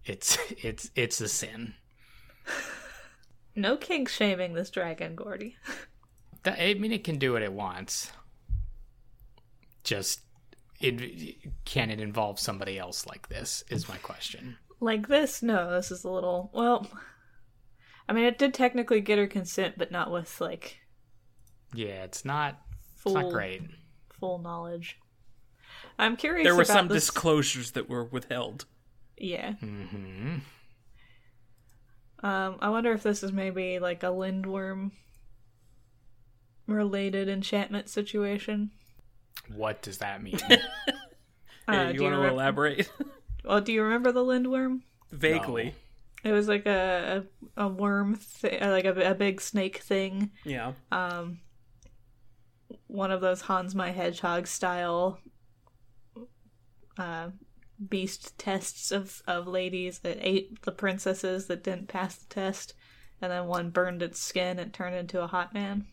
[0.04, 1.74] It's it's it's a sin.
[3.56, 5.56] No kink shaming this dragon, Gordy.
[6.42, 8.10] That, I mean, it can do what it wants.
[9.84, 10.20] Just,
[10.80, 13.64] it can it involve somebody else like this?
[13.68, 14.56] Is my question.
[14.80, 15.42] Like this?
[15.42, 16.50] No, this is a little.
[16.52, 16.86] Well,
[18.08, 20.78] I mean, it did technically get her consent, but not with like
[21.74, 22.60] Yeah, it's not.
[22.96, 23.62] full It's not great.
[24.12, 24.98] full knowledge.
[25.98, 26.44] I'm curious.
[26.44, 27.04] There were about some this...
[27.06, 28.66] disclosures that were withheld.
[29.16, 29.52] Yeah.
[29.54, 30.36] hmm
[32.22, 34.92] Um, I wonder if this is maybe like a lindworm
[36.66, 38.70] related enchantment situation.
[39.54, 40.38] What does that mean?
[41.66, 42.90] Uh, Hey, do you want to remem- elaborate?
[43.44, 44.82] Well, do you remember the lindworm?
[45.10, 45.74] Vaguely.
[46.24, 47.24] It was like a
[47.56, 50.30] a, worm, th- uh, like a, a big snake thing.
[50.44, 50.72] Yeah.
[50.90, 51.40] Um,
[52.86, 55.18] one of those Hans my Hedgehog style
[56.98, 57.28] uh,
[57.88, 62.74] beast tests of of ladies that ate the princesses that didn't pass the test,
[63.20, 65.86] and then one burned its skin and turned into a hot man.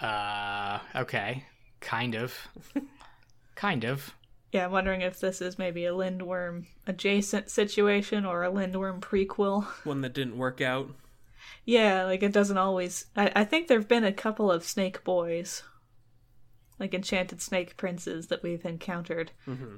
[0.00, 1.44] uh, okay.
[1.80, 2.34] Kind of.
[3.54, 4.14] kind of.
[4.52, 9.64] Yeah, I'm wondering if this is maybe a Lindworm adjacent situation or a Lindworm prequel.
[9.84, 10.90] One that didn't work out.
[11.64, 13.06] Yeah, like it doesn't always.
[13.16, 15.62] I, I think there have been a couple of snake boys,
[16.80, 19.30] like enchanted snake princes that we've encountered.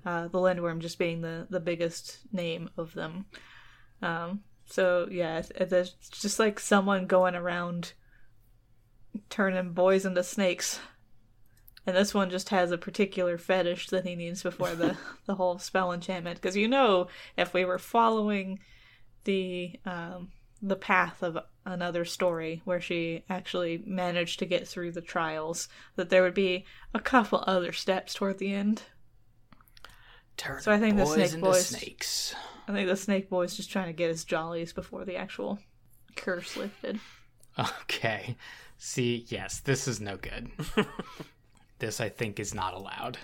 [0.06, 3.26] Uh, the Lindworm just being the the biggest name of them.
[4.00, 7.92] Um, so yeah, it's- there's just like someone going around
[9.28, 10.80] turning boys into snakes.
[11.86, 15.58] And this one just has a particular fetish that he needs before the, the whole
[15.58, 16.40] spell enchantment.
[16.40, 18.60] Because you know, if we were following
[19.24, 20.30] the um,
[20.60, 26.08] the path of another story where she actually managed to get through the trials, that
[26.08, 26.64] there would be
[26.94, 28.82] a couple other steps toward the end.
[30.36, 32.34] Turn So I think the snake into boys- snakes.
[32.68, 35.58] I think the snake boy's just trying to get his jollies before the actual
[36.16, 37.00] curse lifted.
[37.82, 38.34] Okay.
[38.78, 40.50] See, yes, this is no good.
[41.82, 43.18] this, I think, is not allowed.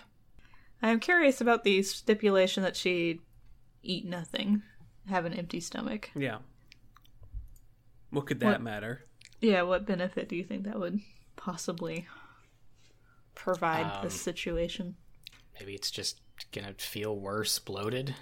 [0.82, 3.20] I am curious about the stipulation that she
[3.82, 4.62] eat nothing,
[5.09, 6.11] have an empty stomach.
[6.14, 6.38] Yeah.
[8.11, 9.04] What could that What- matter?
[9.40, 11.00] Yeah, what benefit do you think that would
[11.36, 12.09] possibly
[13.34, 14.96] provide Um, this situation?
[15.59, 16.20] Maybe it's just
[16.52, 18.16] gonna feel worse bloated.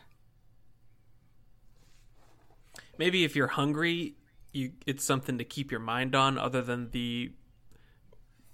[2.98, 4.16] Maybe if you're hungry,
[4.52, 7.32] you it's something to keep your mind on other than the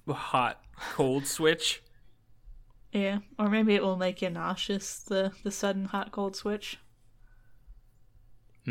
[0.09, 0.61] hot
[0.92, 1.82] cold switch.
[2.92, 6.78] Yeah, or maybe it will make you nauseous the the sudden hot cold switch.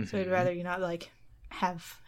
[0.05, 1.11] So I'd rather you not like
[1.49, 1.99] have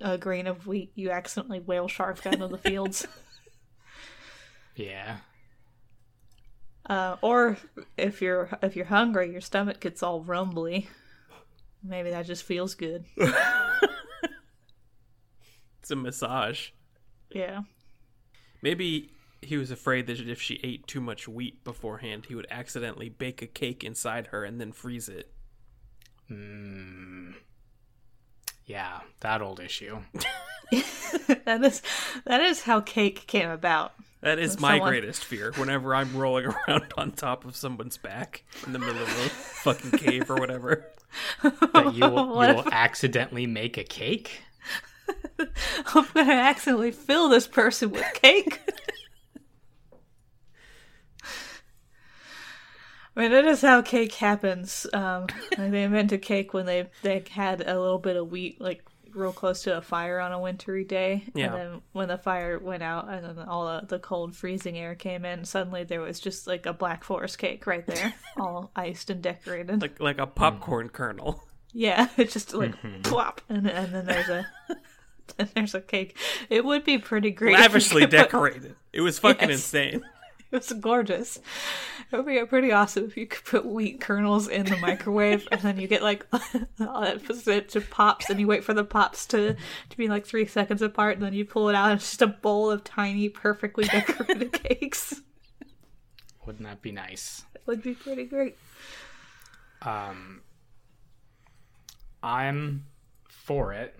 [0.00, 3.06] a grain of wheat you accidentally whale shark out of the fields.
[4.76, 5.18] Yeah.
[6.88, 7.58] Uh, or
[7.98, 10.88] if you're if you're hungry, your stomach gets all rumbly.
[11.82, 13.04] Maybe that just feels good.
[15.80, 16.70] It's a massage.
[17.30, 17.62] Yeah.
[18.62, 19.10] Maybe
[19.42, 23.40] he was afraid that if she ate too much wheat beforehand, he would accidentally bake
[23.42, 25.32] a cake inside her and then freeze it.
[26.30, 27.34] Mm.
[28.66, 29.98] Yeah, that old issue.
[30.70, 31.82] that is
[32.24, 33.92] that is how cake came about.
[34.20, 35.52] That is my Someone- greatest fear.
[35.56, 39.92] Whenever I'm rolling around on top of someone's back in the middle of a fucking
[39.92, 40.86] cave or whatever.
[41.42, 44.42] That you will, you will accidentally make a cake?
[45.94, 48.60] I'm gonna accidentally fill this person with cake.
[53.16, 54.86] I mean, that is how cake happens.
[54.92, 55.26] Um,
[55.58, 58.84] like they invented cake when they they had a little bit of wheat, like
[59.14, 61.24] real close to a fire on a wintry day.
[61.34, 61.46] Yeah.
[61.46, 64.94] And then when the fire went out and then all the, the cold, freezing air
[64.94, 69.10] came in, suddenly there was just like a black forest cake right there, all iced
[69.10, 69.82] and decorated.
[69.82, 71.42] Like like a popcorn kernel.
[71.72, 72.74] Yeah, it's just like
[73.04, 74.46] plop, and, and then there's a
[75.36, 76.16] then there's a cake.
[76.48, 77.54] It would be pretty great.
[77.58, 78.74] Lavishly could put- decorated.
[78.92, 79.58] It was fucking Yes.
[79.58, 80.02] insane.
[80.52, 81.36] It was gorgeous.
[82.10, 85.60] It would be pretty awesome if you could put wheat kernels in the microwave, and
[85.60, 86.26] then you get like
[86.80, 90.26] all that percent to pops, and you wait for the pops to to be like
[90.26, 92.82] three seconds apart, and then you pull it out, and it's just a bowl of
[92.82, 95.22] tiny, perfectly decorated cakes.
[96.44, 97.44] Wouldn't that be nice?
[97.54, 98.56] It would be pretty great.
[99.82, 100.40] Um,
[102.24, 102.86] I'm
[103.28, 103.94] for it.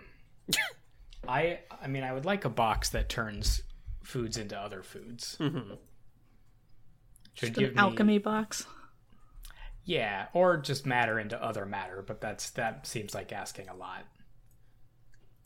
[1.29, 3.62] I I mean, I would like a box that turns
[4.03, 5.37] foods into other foods.
[5.41, 5.75] Mm-hmm.
[7.35, 8.66] Should Just an alchemy box.
[9.85, 14.05] yeah, or just matter into other matter, but that's that seems like asking a lot.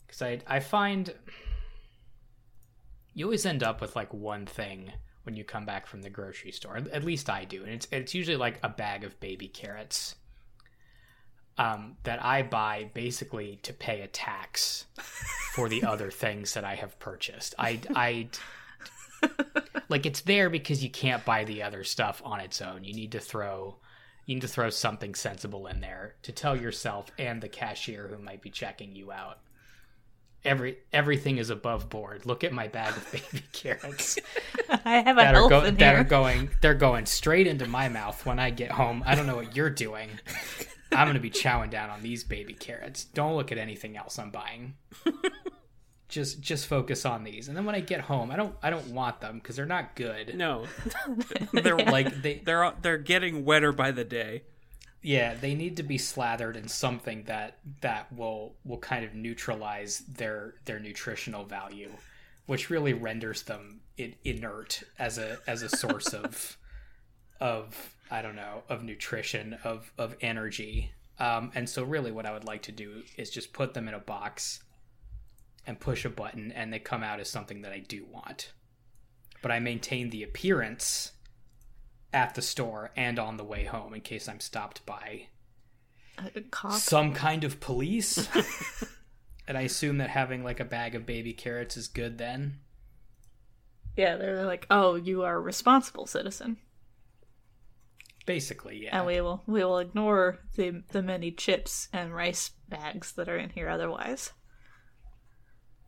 [0.05, 1.13] Because I I find
[3.13, 4.91] you always end up with like one thing
[5.23, 6.77] when you come back from the grocery store.
[6.77, 10.15] At least I do, and it's it's usually like a bag of baby carrots.
[11.57, 14.87] Um, that I buy basically to pay a tax
[15.53, 17.55] for the other things that I have purchased.
[17.57, 18.27] I I
[19.89, 22.83] like it's there because you can't buy the other stuff on its own.
[22.83, 23.77] You need to throw
[24.25, 28.21] You need to throw something sensible in there to tell yourself and the cashier who
[28.21, 29.39] might be checking you out.
[30.43, 32.25] Every everything is above board.
[32.25, 34.19] Look at my bag of baby carrots
[34.83, 36.01] I have a that are, elf go- in that here.
[36.01, 36.49] are going.
[36.61, 39.03] They're going straight into my mouth when I get home.
[39.05, 40.09] I don't know what you're doing.
[40.95, 43.05] I'm gonna be chowing down on these baby carrots.
[43.05, 44.75] Don't look at anything else I'm buying.
[46.07, 47.47] just just focus on these.
[47.47, 49.95] And then when I get home, I don't I don't want them because they're not
[49.95, 50.35] good.
[50.35, 50.65] No,
[51.53, 54.43] they're Like they they're they're getting wetter by the day.
[55.01, 59.99] Yeah, they need to be slathered in something that that will will kind of neutralize
[59.99, 61.91] their their nutritional value,
[62.45, 66.57] which really renders them in, inert as a as a source of
[67.39, 70.91] of I don't know of nutrition of of energy.
[71.17, 73.93] Um, and so really, what I would like to do is just put them in
[73.93, 74.61] a box
[75.65, 78.51] and push a button, and they come out as something that I do want.
[79.41, 81.13] But I maintain the appearance
[82.13, 85.27] at the store and on the way home in case I'm stopped by
[86.71, 88.27] some kind of police.
[89.47, 92.59] and I assume that having like a bag of baby carrots is good then.
[93.95, 96.57] Yeah, they're like, oh, you are a responsible citizen,
[98.25, 98.97] Basically, yeah.
[98.97, 103.37] and we will we will ignore the the many chips and rice bags that are
[103.37, 104.31] in here otherwise.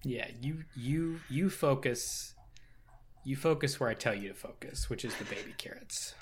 [0.04, 2.36] yeah, you you you focus
[3.24, 6.16] you focus where I tell you to focus, which is the baby carrots.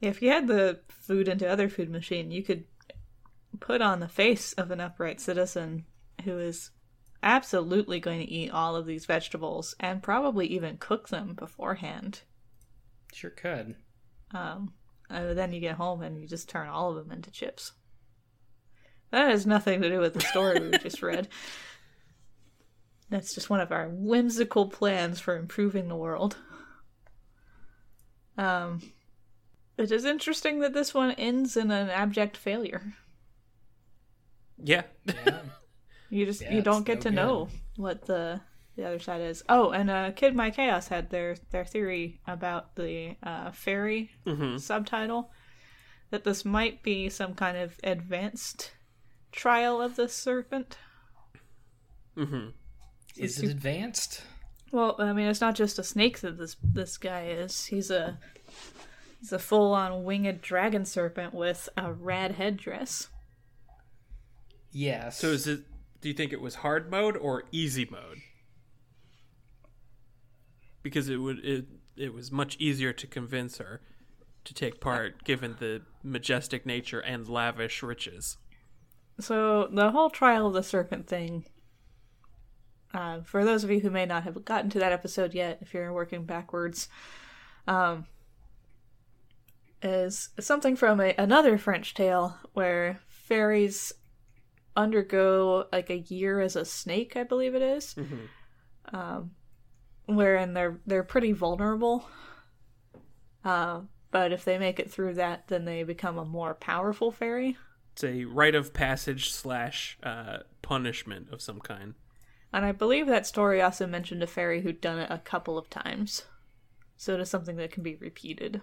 [0.00, 2.64] If you had the food into other food machine, you could
[3.58, 5.84] put on the face of an upright citizen
[6.24, 6.70] who is
[7.22, 12.20] absolutely going to eat all of these vegetables and probably even cook them beforehand.
[13.12, 13.76] Sure could.
[14.32, 14.72] Um,
[15.10, 17.72] and then you get home and you just turn all of them into chips.
[19.10, 21.28] That has nothing to do with the story we just read.
[23.10, 26.36] That's just one of our whimsical plans for improving the world.
[28.38, 28.80] Um,
[29.76, 32.94] it is interesting that this one ends in an abject failure.
[34.62, 35.40] Yeah, Yeah.
[36.10, 37.14] You just Yeah, you don't get no to good.
[37.16, 38.40] know what the
[38.80, 39.42] the other side is.
[39.48, 44.10] Oh, and uh, Kid My Chaos had their their theory about the uh, fairy
[44.58, 45.30] subtitle
[46.10, 48.72] that this might be some kind of advanced
[49.32, 50.78] trial of the serpent.
[53.16, 54.22] is it advanced?
[54.72, 57.66] Well, I mean, it's not just a snake that this this guy is.
[57.66, 58.18] He's a
[59.20, 63.08] he's a full on winged dragon serpent with a rad headdress.
[64.72, 65.18] Yes.
[65.18, 65.60] So is it?
[66.00, 68.22] Do you think it was hard mode or easy mode?
[70.82, 71.66] Because it would it
[71.96, 73.80] it was much easier to convince her
[74.44, 78.38] to take part, given the majestic nature and lavish riches.
[79.18, 81.44] So the whole trial of the serpent thing.
[82.92, 85.72] Uh, for those of you who may not have gotten to that episode yet, if
[85.72, 86.88] you're working backwards,
[87.68, 88.06] um,
[89.82, 93.92] is something from a, another French tale where fairies
[94.76, 97.94] undergo like a year as a snake, I believe it is,
[98.92, 99.30] um,
[100.16, 102.08] wherein they're they're pretty vulnerable.
[103.44, 107.56] Uh, but if they make it through that, then they become a more powerful fairy.
[107.92, 111.94] It's a rite of passage slash uh, punishment of some kind.
[112.52, 115.70] And I believe that story also mentioned a fairy who'd done it a couple of
[115.70, 116.24] times.
[116.96, 118.60] So it is something that can be repeated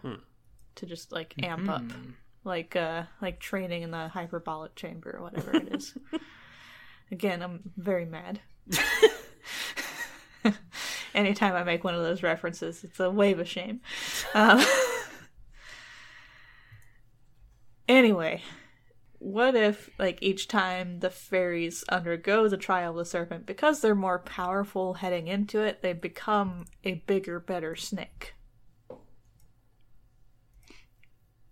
[0.76, 1.84] to just like amp up.
[2.44, 5.98] Like uh like training in the hyperbolic chamber or whatever it is.
[7.12, 8.42] Again, I'm very mad.
[11.18, 13.82] Anytime I make one of those references, it's a wave of shame.
[14.36, 14.64] Um,
[17.90, 18.44] anyway,
[19.18, 23.96] what if like each time the fairies undergo the trial of the serpent because they're
[23.96, 28.36] more powerful heading into it they become a bigger better snake?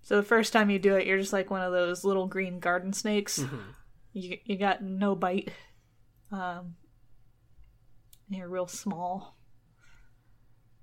[0.03, 2.59] So the first time you do it you're just like one of those little green
[2.59, 3.43] garden snakes.
[4.13, 5.49] You, you got no bite.
[6.31, 6.75] Um
[8.29, 9.34] you're real small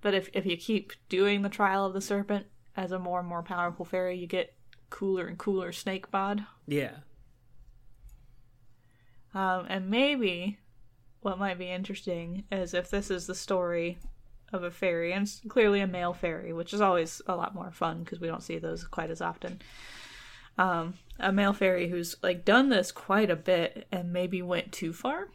[0.02, 2.46] but if, if you keep doing the trial of the serpent
[2.76, 4.54] as a more and more powerful fairy you get
[4.90, 6.96] cooler and cooler snake bod Yeah.
[9.34, 10.58] Um, and maybe
[11.20, 13.98] what might be interesting is if this is the story
[14.52, 17.70] of a fairy, and it's clearly a male fairy, which is always a lot more
[17.70, 19.62] fun because we don't see those quite as often.
[20.58, 24.92] Um, a male fairy who's like done this quite a bit and maybe went too
[24.92, 25.28] far.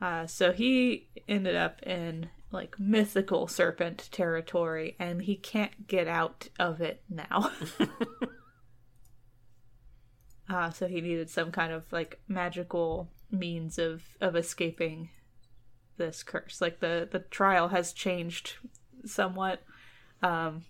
[0.00, 6.48] Uh, so he ended up in like mythical serpent territory, and he can't get out
[6.58, 7.50] of it now.
[10.50, 15.10] Uh, so he needed some kind of like magical means of of escaping
[15.98, 16.60] this curse.
[16.62, 18.54] Like the the trial has changed
[19.04, 19.60] somewhat
[20.22, 20.64] um,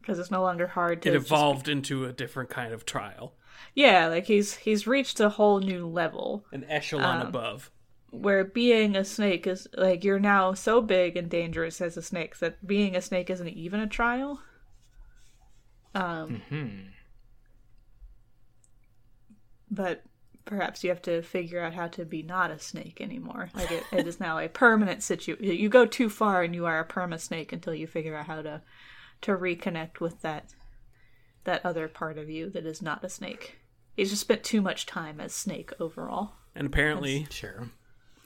[0.00, 3.34] because it's no longer hard to It just- evolved into a different kind of trial,
[3.74, 7.70] yeah, like he's he's reached a whole new level an echelon Um, above.
[8.10, 12.38] Where being a snake is like you're now so big and dangerous as a snake
[12.38, 14.40] that being a snake isn't even a trial.
[15.94, 16.42] Um,
[19.70, 20.02] but
[20.44, 23.50] perhaps you have to figure out how to be not a snake anymore.
[23.54, 25.44] Like it, it is now a permanent situation.
[25.44, 28.42] You go too far and you are a perma snake until you figure out how
[28.42, 28.62] to
[29.22, 30.54] to reconnect with that
[31.44, 33.58] that other part of you that is not a snake.
[33.96, 36.32] He's just spent too much time as snake overall.
[36.54, 37.70] And apparently, Sure.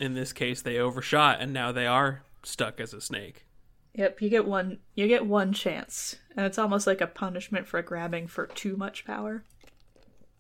[0.01, 3.47] In this case, they overshot, and now they are stuck as a snake.
[3.95, 6.17] Yep, you get one you get one chance.
[6.37, 9.45] And it's almost like a punishment for grabbing for too much power.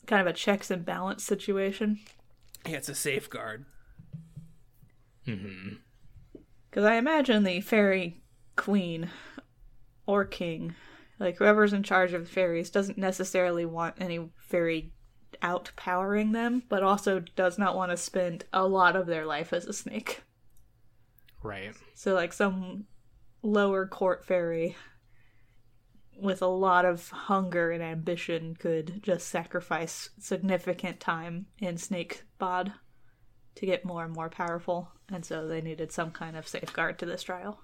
[0.07, 1.99] Kind of a checks and balance situation.
[2.67, 3.67] Yeah, it's a safeguard.
[5.27, 5.75] Mm-hmm.
[6.71, 8.23] Because I imagine the fairy
[8.57, 9.11] queen
[10.07, 10.75] or king,
[11.19, 14.93] like whoever's in charge of the fairies, doesn't necessarily want any fairy
[15.43, 19.66] outpowering them, but also does not want to spend a lot of their life as
[19.66, 20.22] a snake.
[21.43, 21.74] Right.
[21.95, 22.87] So, like some
[23.43, 24.76] lower court fairy
[26.20, 32.72] with a lot of hunger and ambition could just sacrifice significant time in snake bod
[33.55, 37.07] to get more and more powerful, and so they needed some kind of safeguard to
[37.07, 37.61] this trial.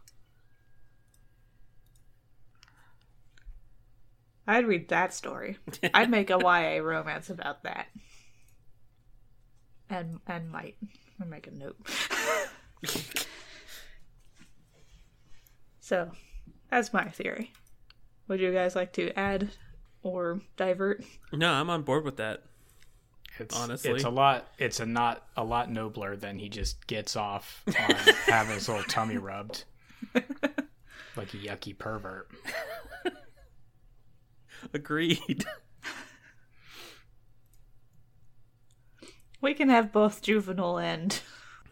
[4.47, 5.59] I'd read that story.
[5.95, 7.89] I'd make a YA romance about that.
[9.91, 10.77] And and might.
[11.21, 11.77] I'd make a note.
[15.87, 16.11] So,
[16.69, 17.53] that's my theory.
[18.27, 19.51] Would you guys like to add
[20.03, 21.05] or divert?
[21.33, 22.43] No, I'm on board with that.
[23.39, 23.93] It's, Honestly.
[23.93, 24.49] it's a lot.
[24.59, 27.95] It's a not a lot nobler than he just gets off on
[28.27, 29.63] having his little tummy rubbed,
[30.15, 32.33] like a yucky pervert.
[34.75, 35.45] Agreed.
[39.41, 41.21] We can have both juvenile and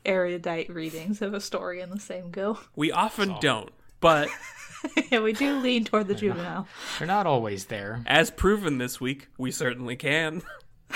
[0.05, 2.59] erudite readings of a story in the same go.
[2.77, 3.71] We often don't,
[4.01, 4.29] but
[5.11, 6.69] yeah, we do lean toward the juvenile.
[6.99, 8.03] They're not always there.
[8.07, 10.43] as proven this week, we certainly can.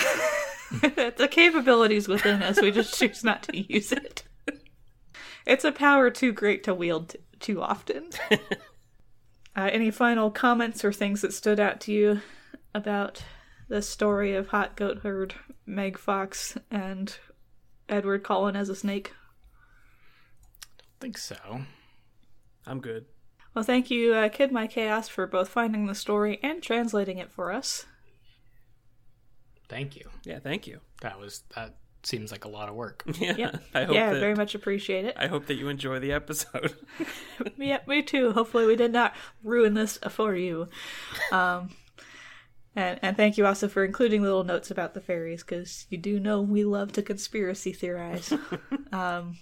[0.83, 4.25] the capabilities within us, we just choose not to use it.
[5.47, 8.11] It's a power too great to wield t- too often.
[9.59, 12.21] Uh, any final comments or things that stood out to you
[12.77, 13.25] about
[13.67, 15.35] the story of Hot Goat Herd,
[15.67, 17.19] Meg Fox, and
[17.89, 19.13] Edward Cullen as a snake?
[20.63, 21.63] I don't think so.
[22.69, 23.07] I'm good.
[23.53, 27.33] Well, thank you, uh, Kid My Chaos, for both finding the story and translating it
[27.33, 27.85] for us.
[29.69, 30.09] Thank you.
[30.25, 30.79] Yeah, thank you.
[31.03, 31.75] That was that
[32.09, 33.05] seems like a lot of work.
[33.19, 33.63] Yeah, Yep.
[33.75, 35.17] I hope yeah, that very much appreciate it.
[35.19, 36.75] I hope that you enjoy the episode.
[37.57, 38.33] Yeah, me too.
[38.33, 40.69] Hopefully, we did not ruin this for you.
[41.31, 41.71] Um,
[42.75, 46.19] and and thank you also for including little notes about the fairies because you do
[46.19, 48.33] know we love to conspiracy theorize.
[48.93, 49.39] um,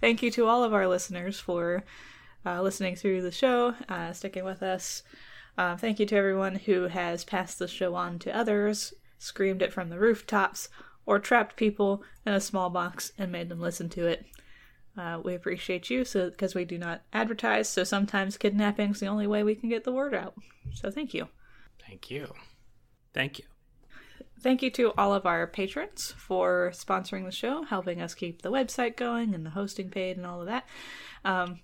[0.00, 1.84] thank you to all of our listeners for
[2.46, 5.02] uh, listening through the show, uh, sticking with us.
[5.58, 9.72] Um, thank you to everyone who has passed the show on to others, screamed it
[9.72, 10.68] from the rooftops,
[11.06, 14.26] or trapped people in a small box and made them listen to it.
[14.96, 19.26] Uh, we appreciate you so because we do not advertise, so sometimes kidnapping's the only
[19.26, 20.34] way we can get the word out.
[20.74, 21.28] So thank you.
[21.86, 22.32] Thank you.
[23.14, 23.44] thank you.
[24.40, 28.50] Thank you to all of our patrons for sponsoring the show, helping us keep the
[28.50, 30.66] website going and the hosting paid and all of that.
[31.24, 31.60] Um,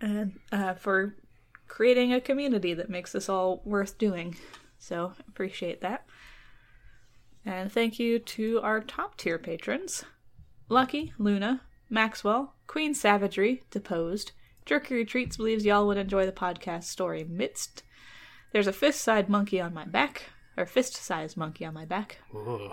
[0.00, 1.16] and uh, for
[1.66, 4.36] creating a community that makes this all worth doing.
[4.78, 6.04] So appreciate that.
[7.46, 10.04] And thank you to our top tier patrons
[10.68, 14.32] Lucky, Luna, Maxwell, Queen Savagery, Deposed,
[14.64, 17.82] Jerky Retreats believes y'all would enjoy the podcast story Midst.
[18.52, 22.18] There's a fist sized monkey on my back, or fist sized monkey on my back.
[22.34, 22.72] Ooh.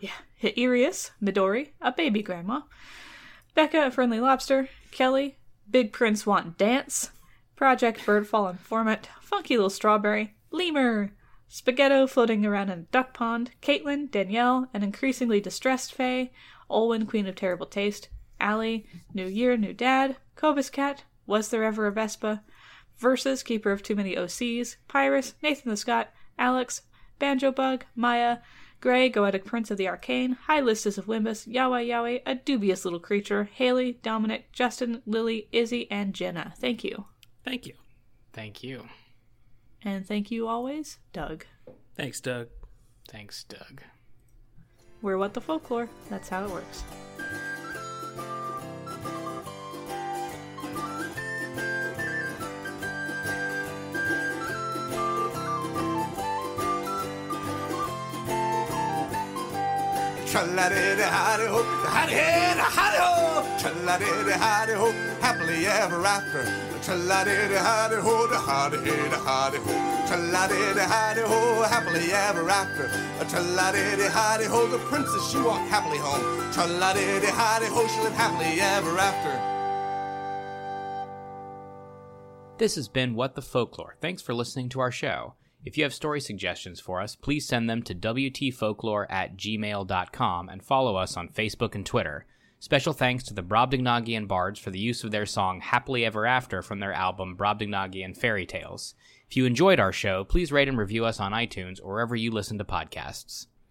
[0.00, 0.10] Yeah.
[0.36, 2.60] Hirius, Midori, a baby grandma,
[3.54, 5.36] Becca, a friendly lobster, Kelly,
[5.68, 7.10] Big Prince Want Dance,
[7.56, 11.10] Project Birdfall Informant, Funky Little Strawberry, Lemur,
[11.48, 16.30] Spaghetto floating around in a duck pond, Caitlin, Danielle, an increasingly distressed Faye,
[16.70, 21.86] Olwen, Queen of Terrible Taste, Allie, New Year, New Dad, Cobus Cat, Was There Ever
[21.86, 22.42] a Vespa,
[22.98, 26.82] Versus, Keeper of Too Many OCs, Pyrus, Nathan the Scott, Alex,
[27.18, 28.38] Banjo Bug, Maya,
[28.80, 33.00] Gray, Goetic Prince of the Arcane, High Listus of Limbus, Yahweh Yahweh, A Dubious Little
[33.00, 36.52] Creature, Haley, Dominic, Justin, Lily, Izzy, and Jenna.
[36.58, 37.06] Thank you.
[37.44, 37.74] Thank you.
[38.32, 38.88] Thank you.
[39.82, 41.46] And thank you always, Doug.
[41.94, 42.48] Thanks, Doug.
[43.08, 43.82] Thanks, Doug.
[45.00, 45.88] We're What the Folklore.
[46.10, 46.84] That's how it works.
[60.30, 61.78] Tra-la-di-di-hi-di-ho, ho
[63.00, 66.67] ho tra-la-di-di-hi-di-ho, happily ever after.
[71.68, 72.88] Happily ever after.
[74.68, 76.22] The princess she walked happily home.
[77.88, 79.58] She lived happily ever after.
[82.58, 83.96] This has been What the Folklore.
[84.00, 85.34] Thanks for listening to our show.
[85.64, 90.62] If you have story suggestions for us, please send them to WTFolklore at gmail.com and
[90.62, 92.26] follow us on Facebook and Twitter.
[92.60, 96.60] Special thanks to the Brobdingnagian Bards for the use of their song Happily Ever After
[96.60, 98.94] from their album Brobdingnagian Fairy Tales.
[99.30, 102.32] If you enjoyed our show, please rate and review us on iTunes or wherever you
[102.32, 103.46] listen to podcasts.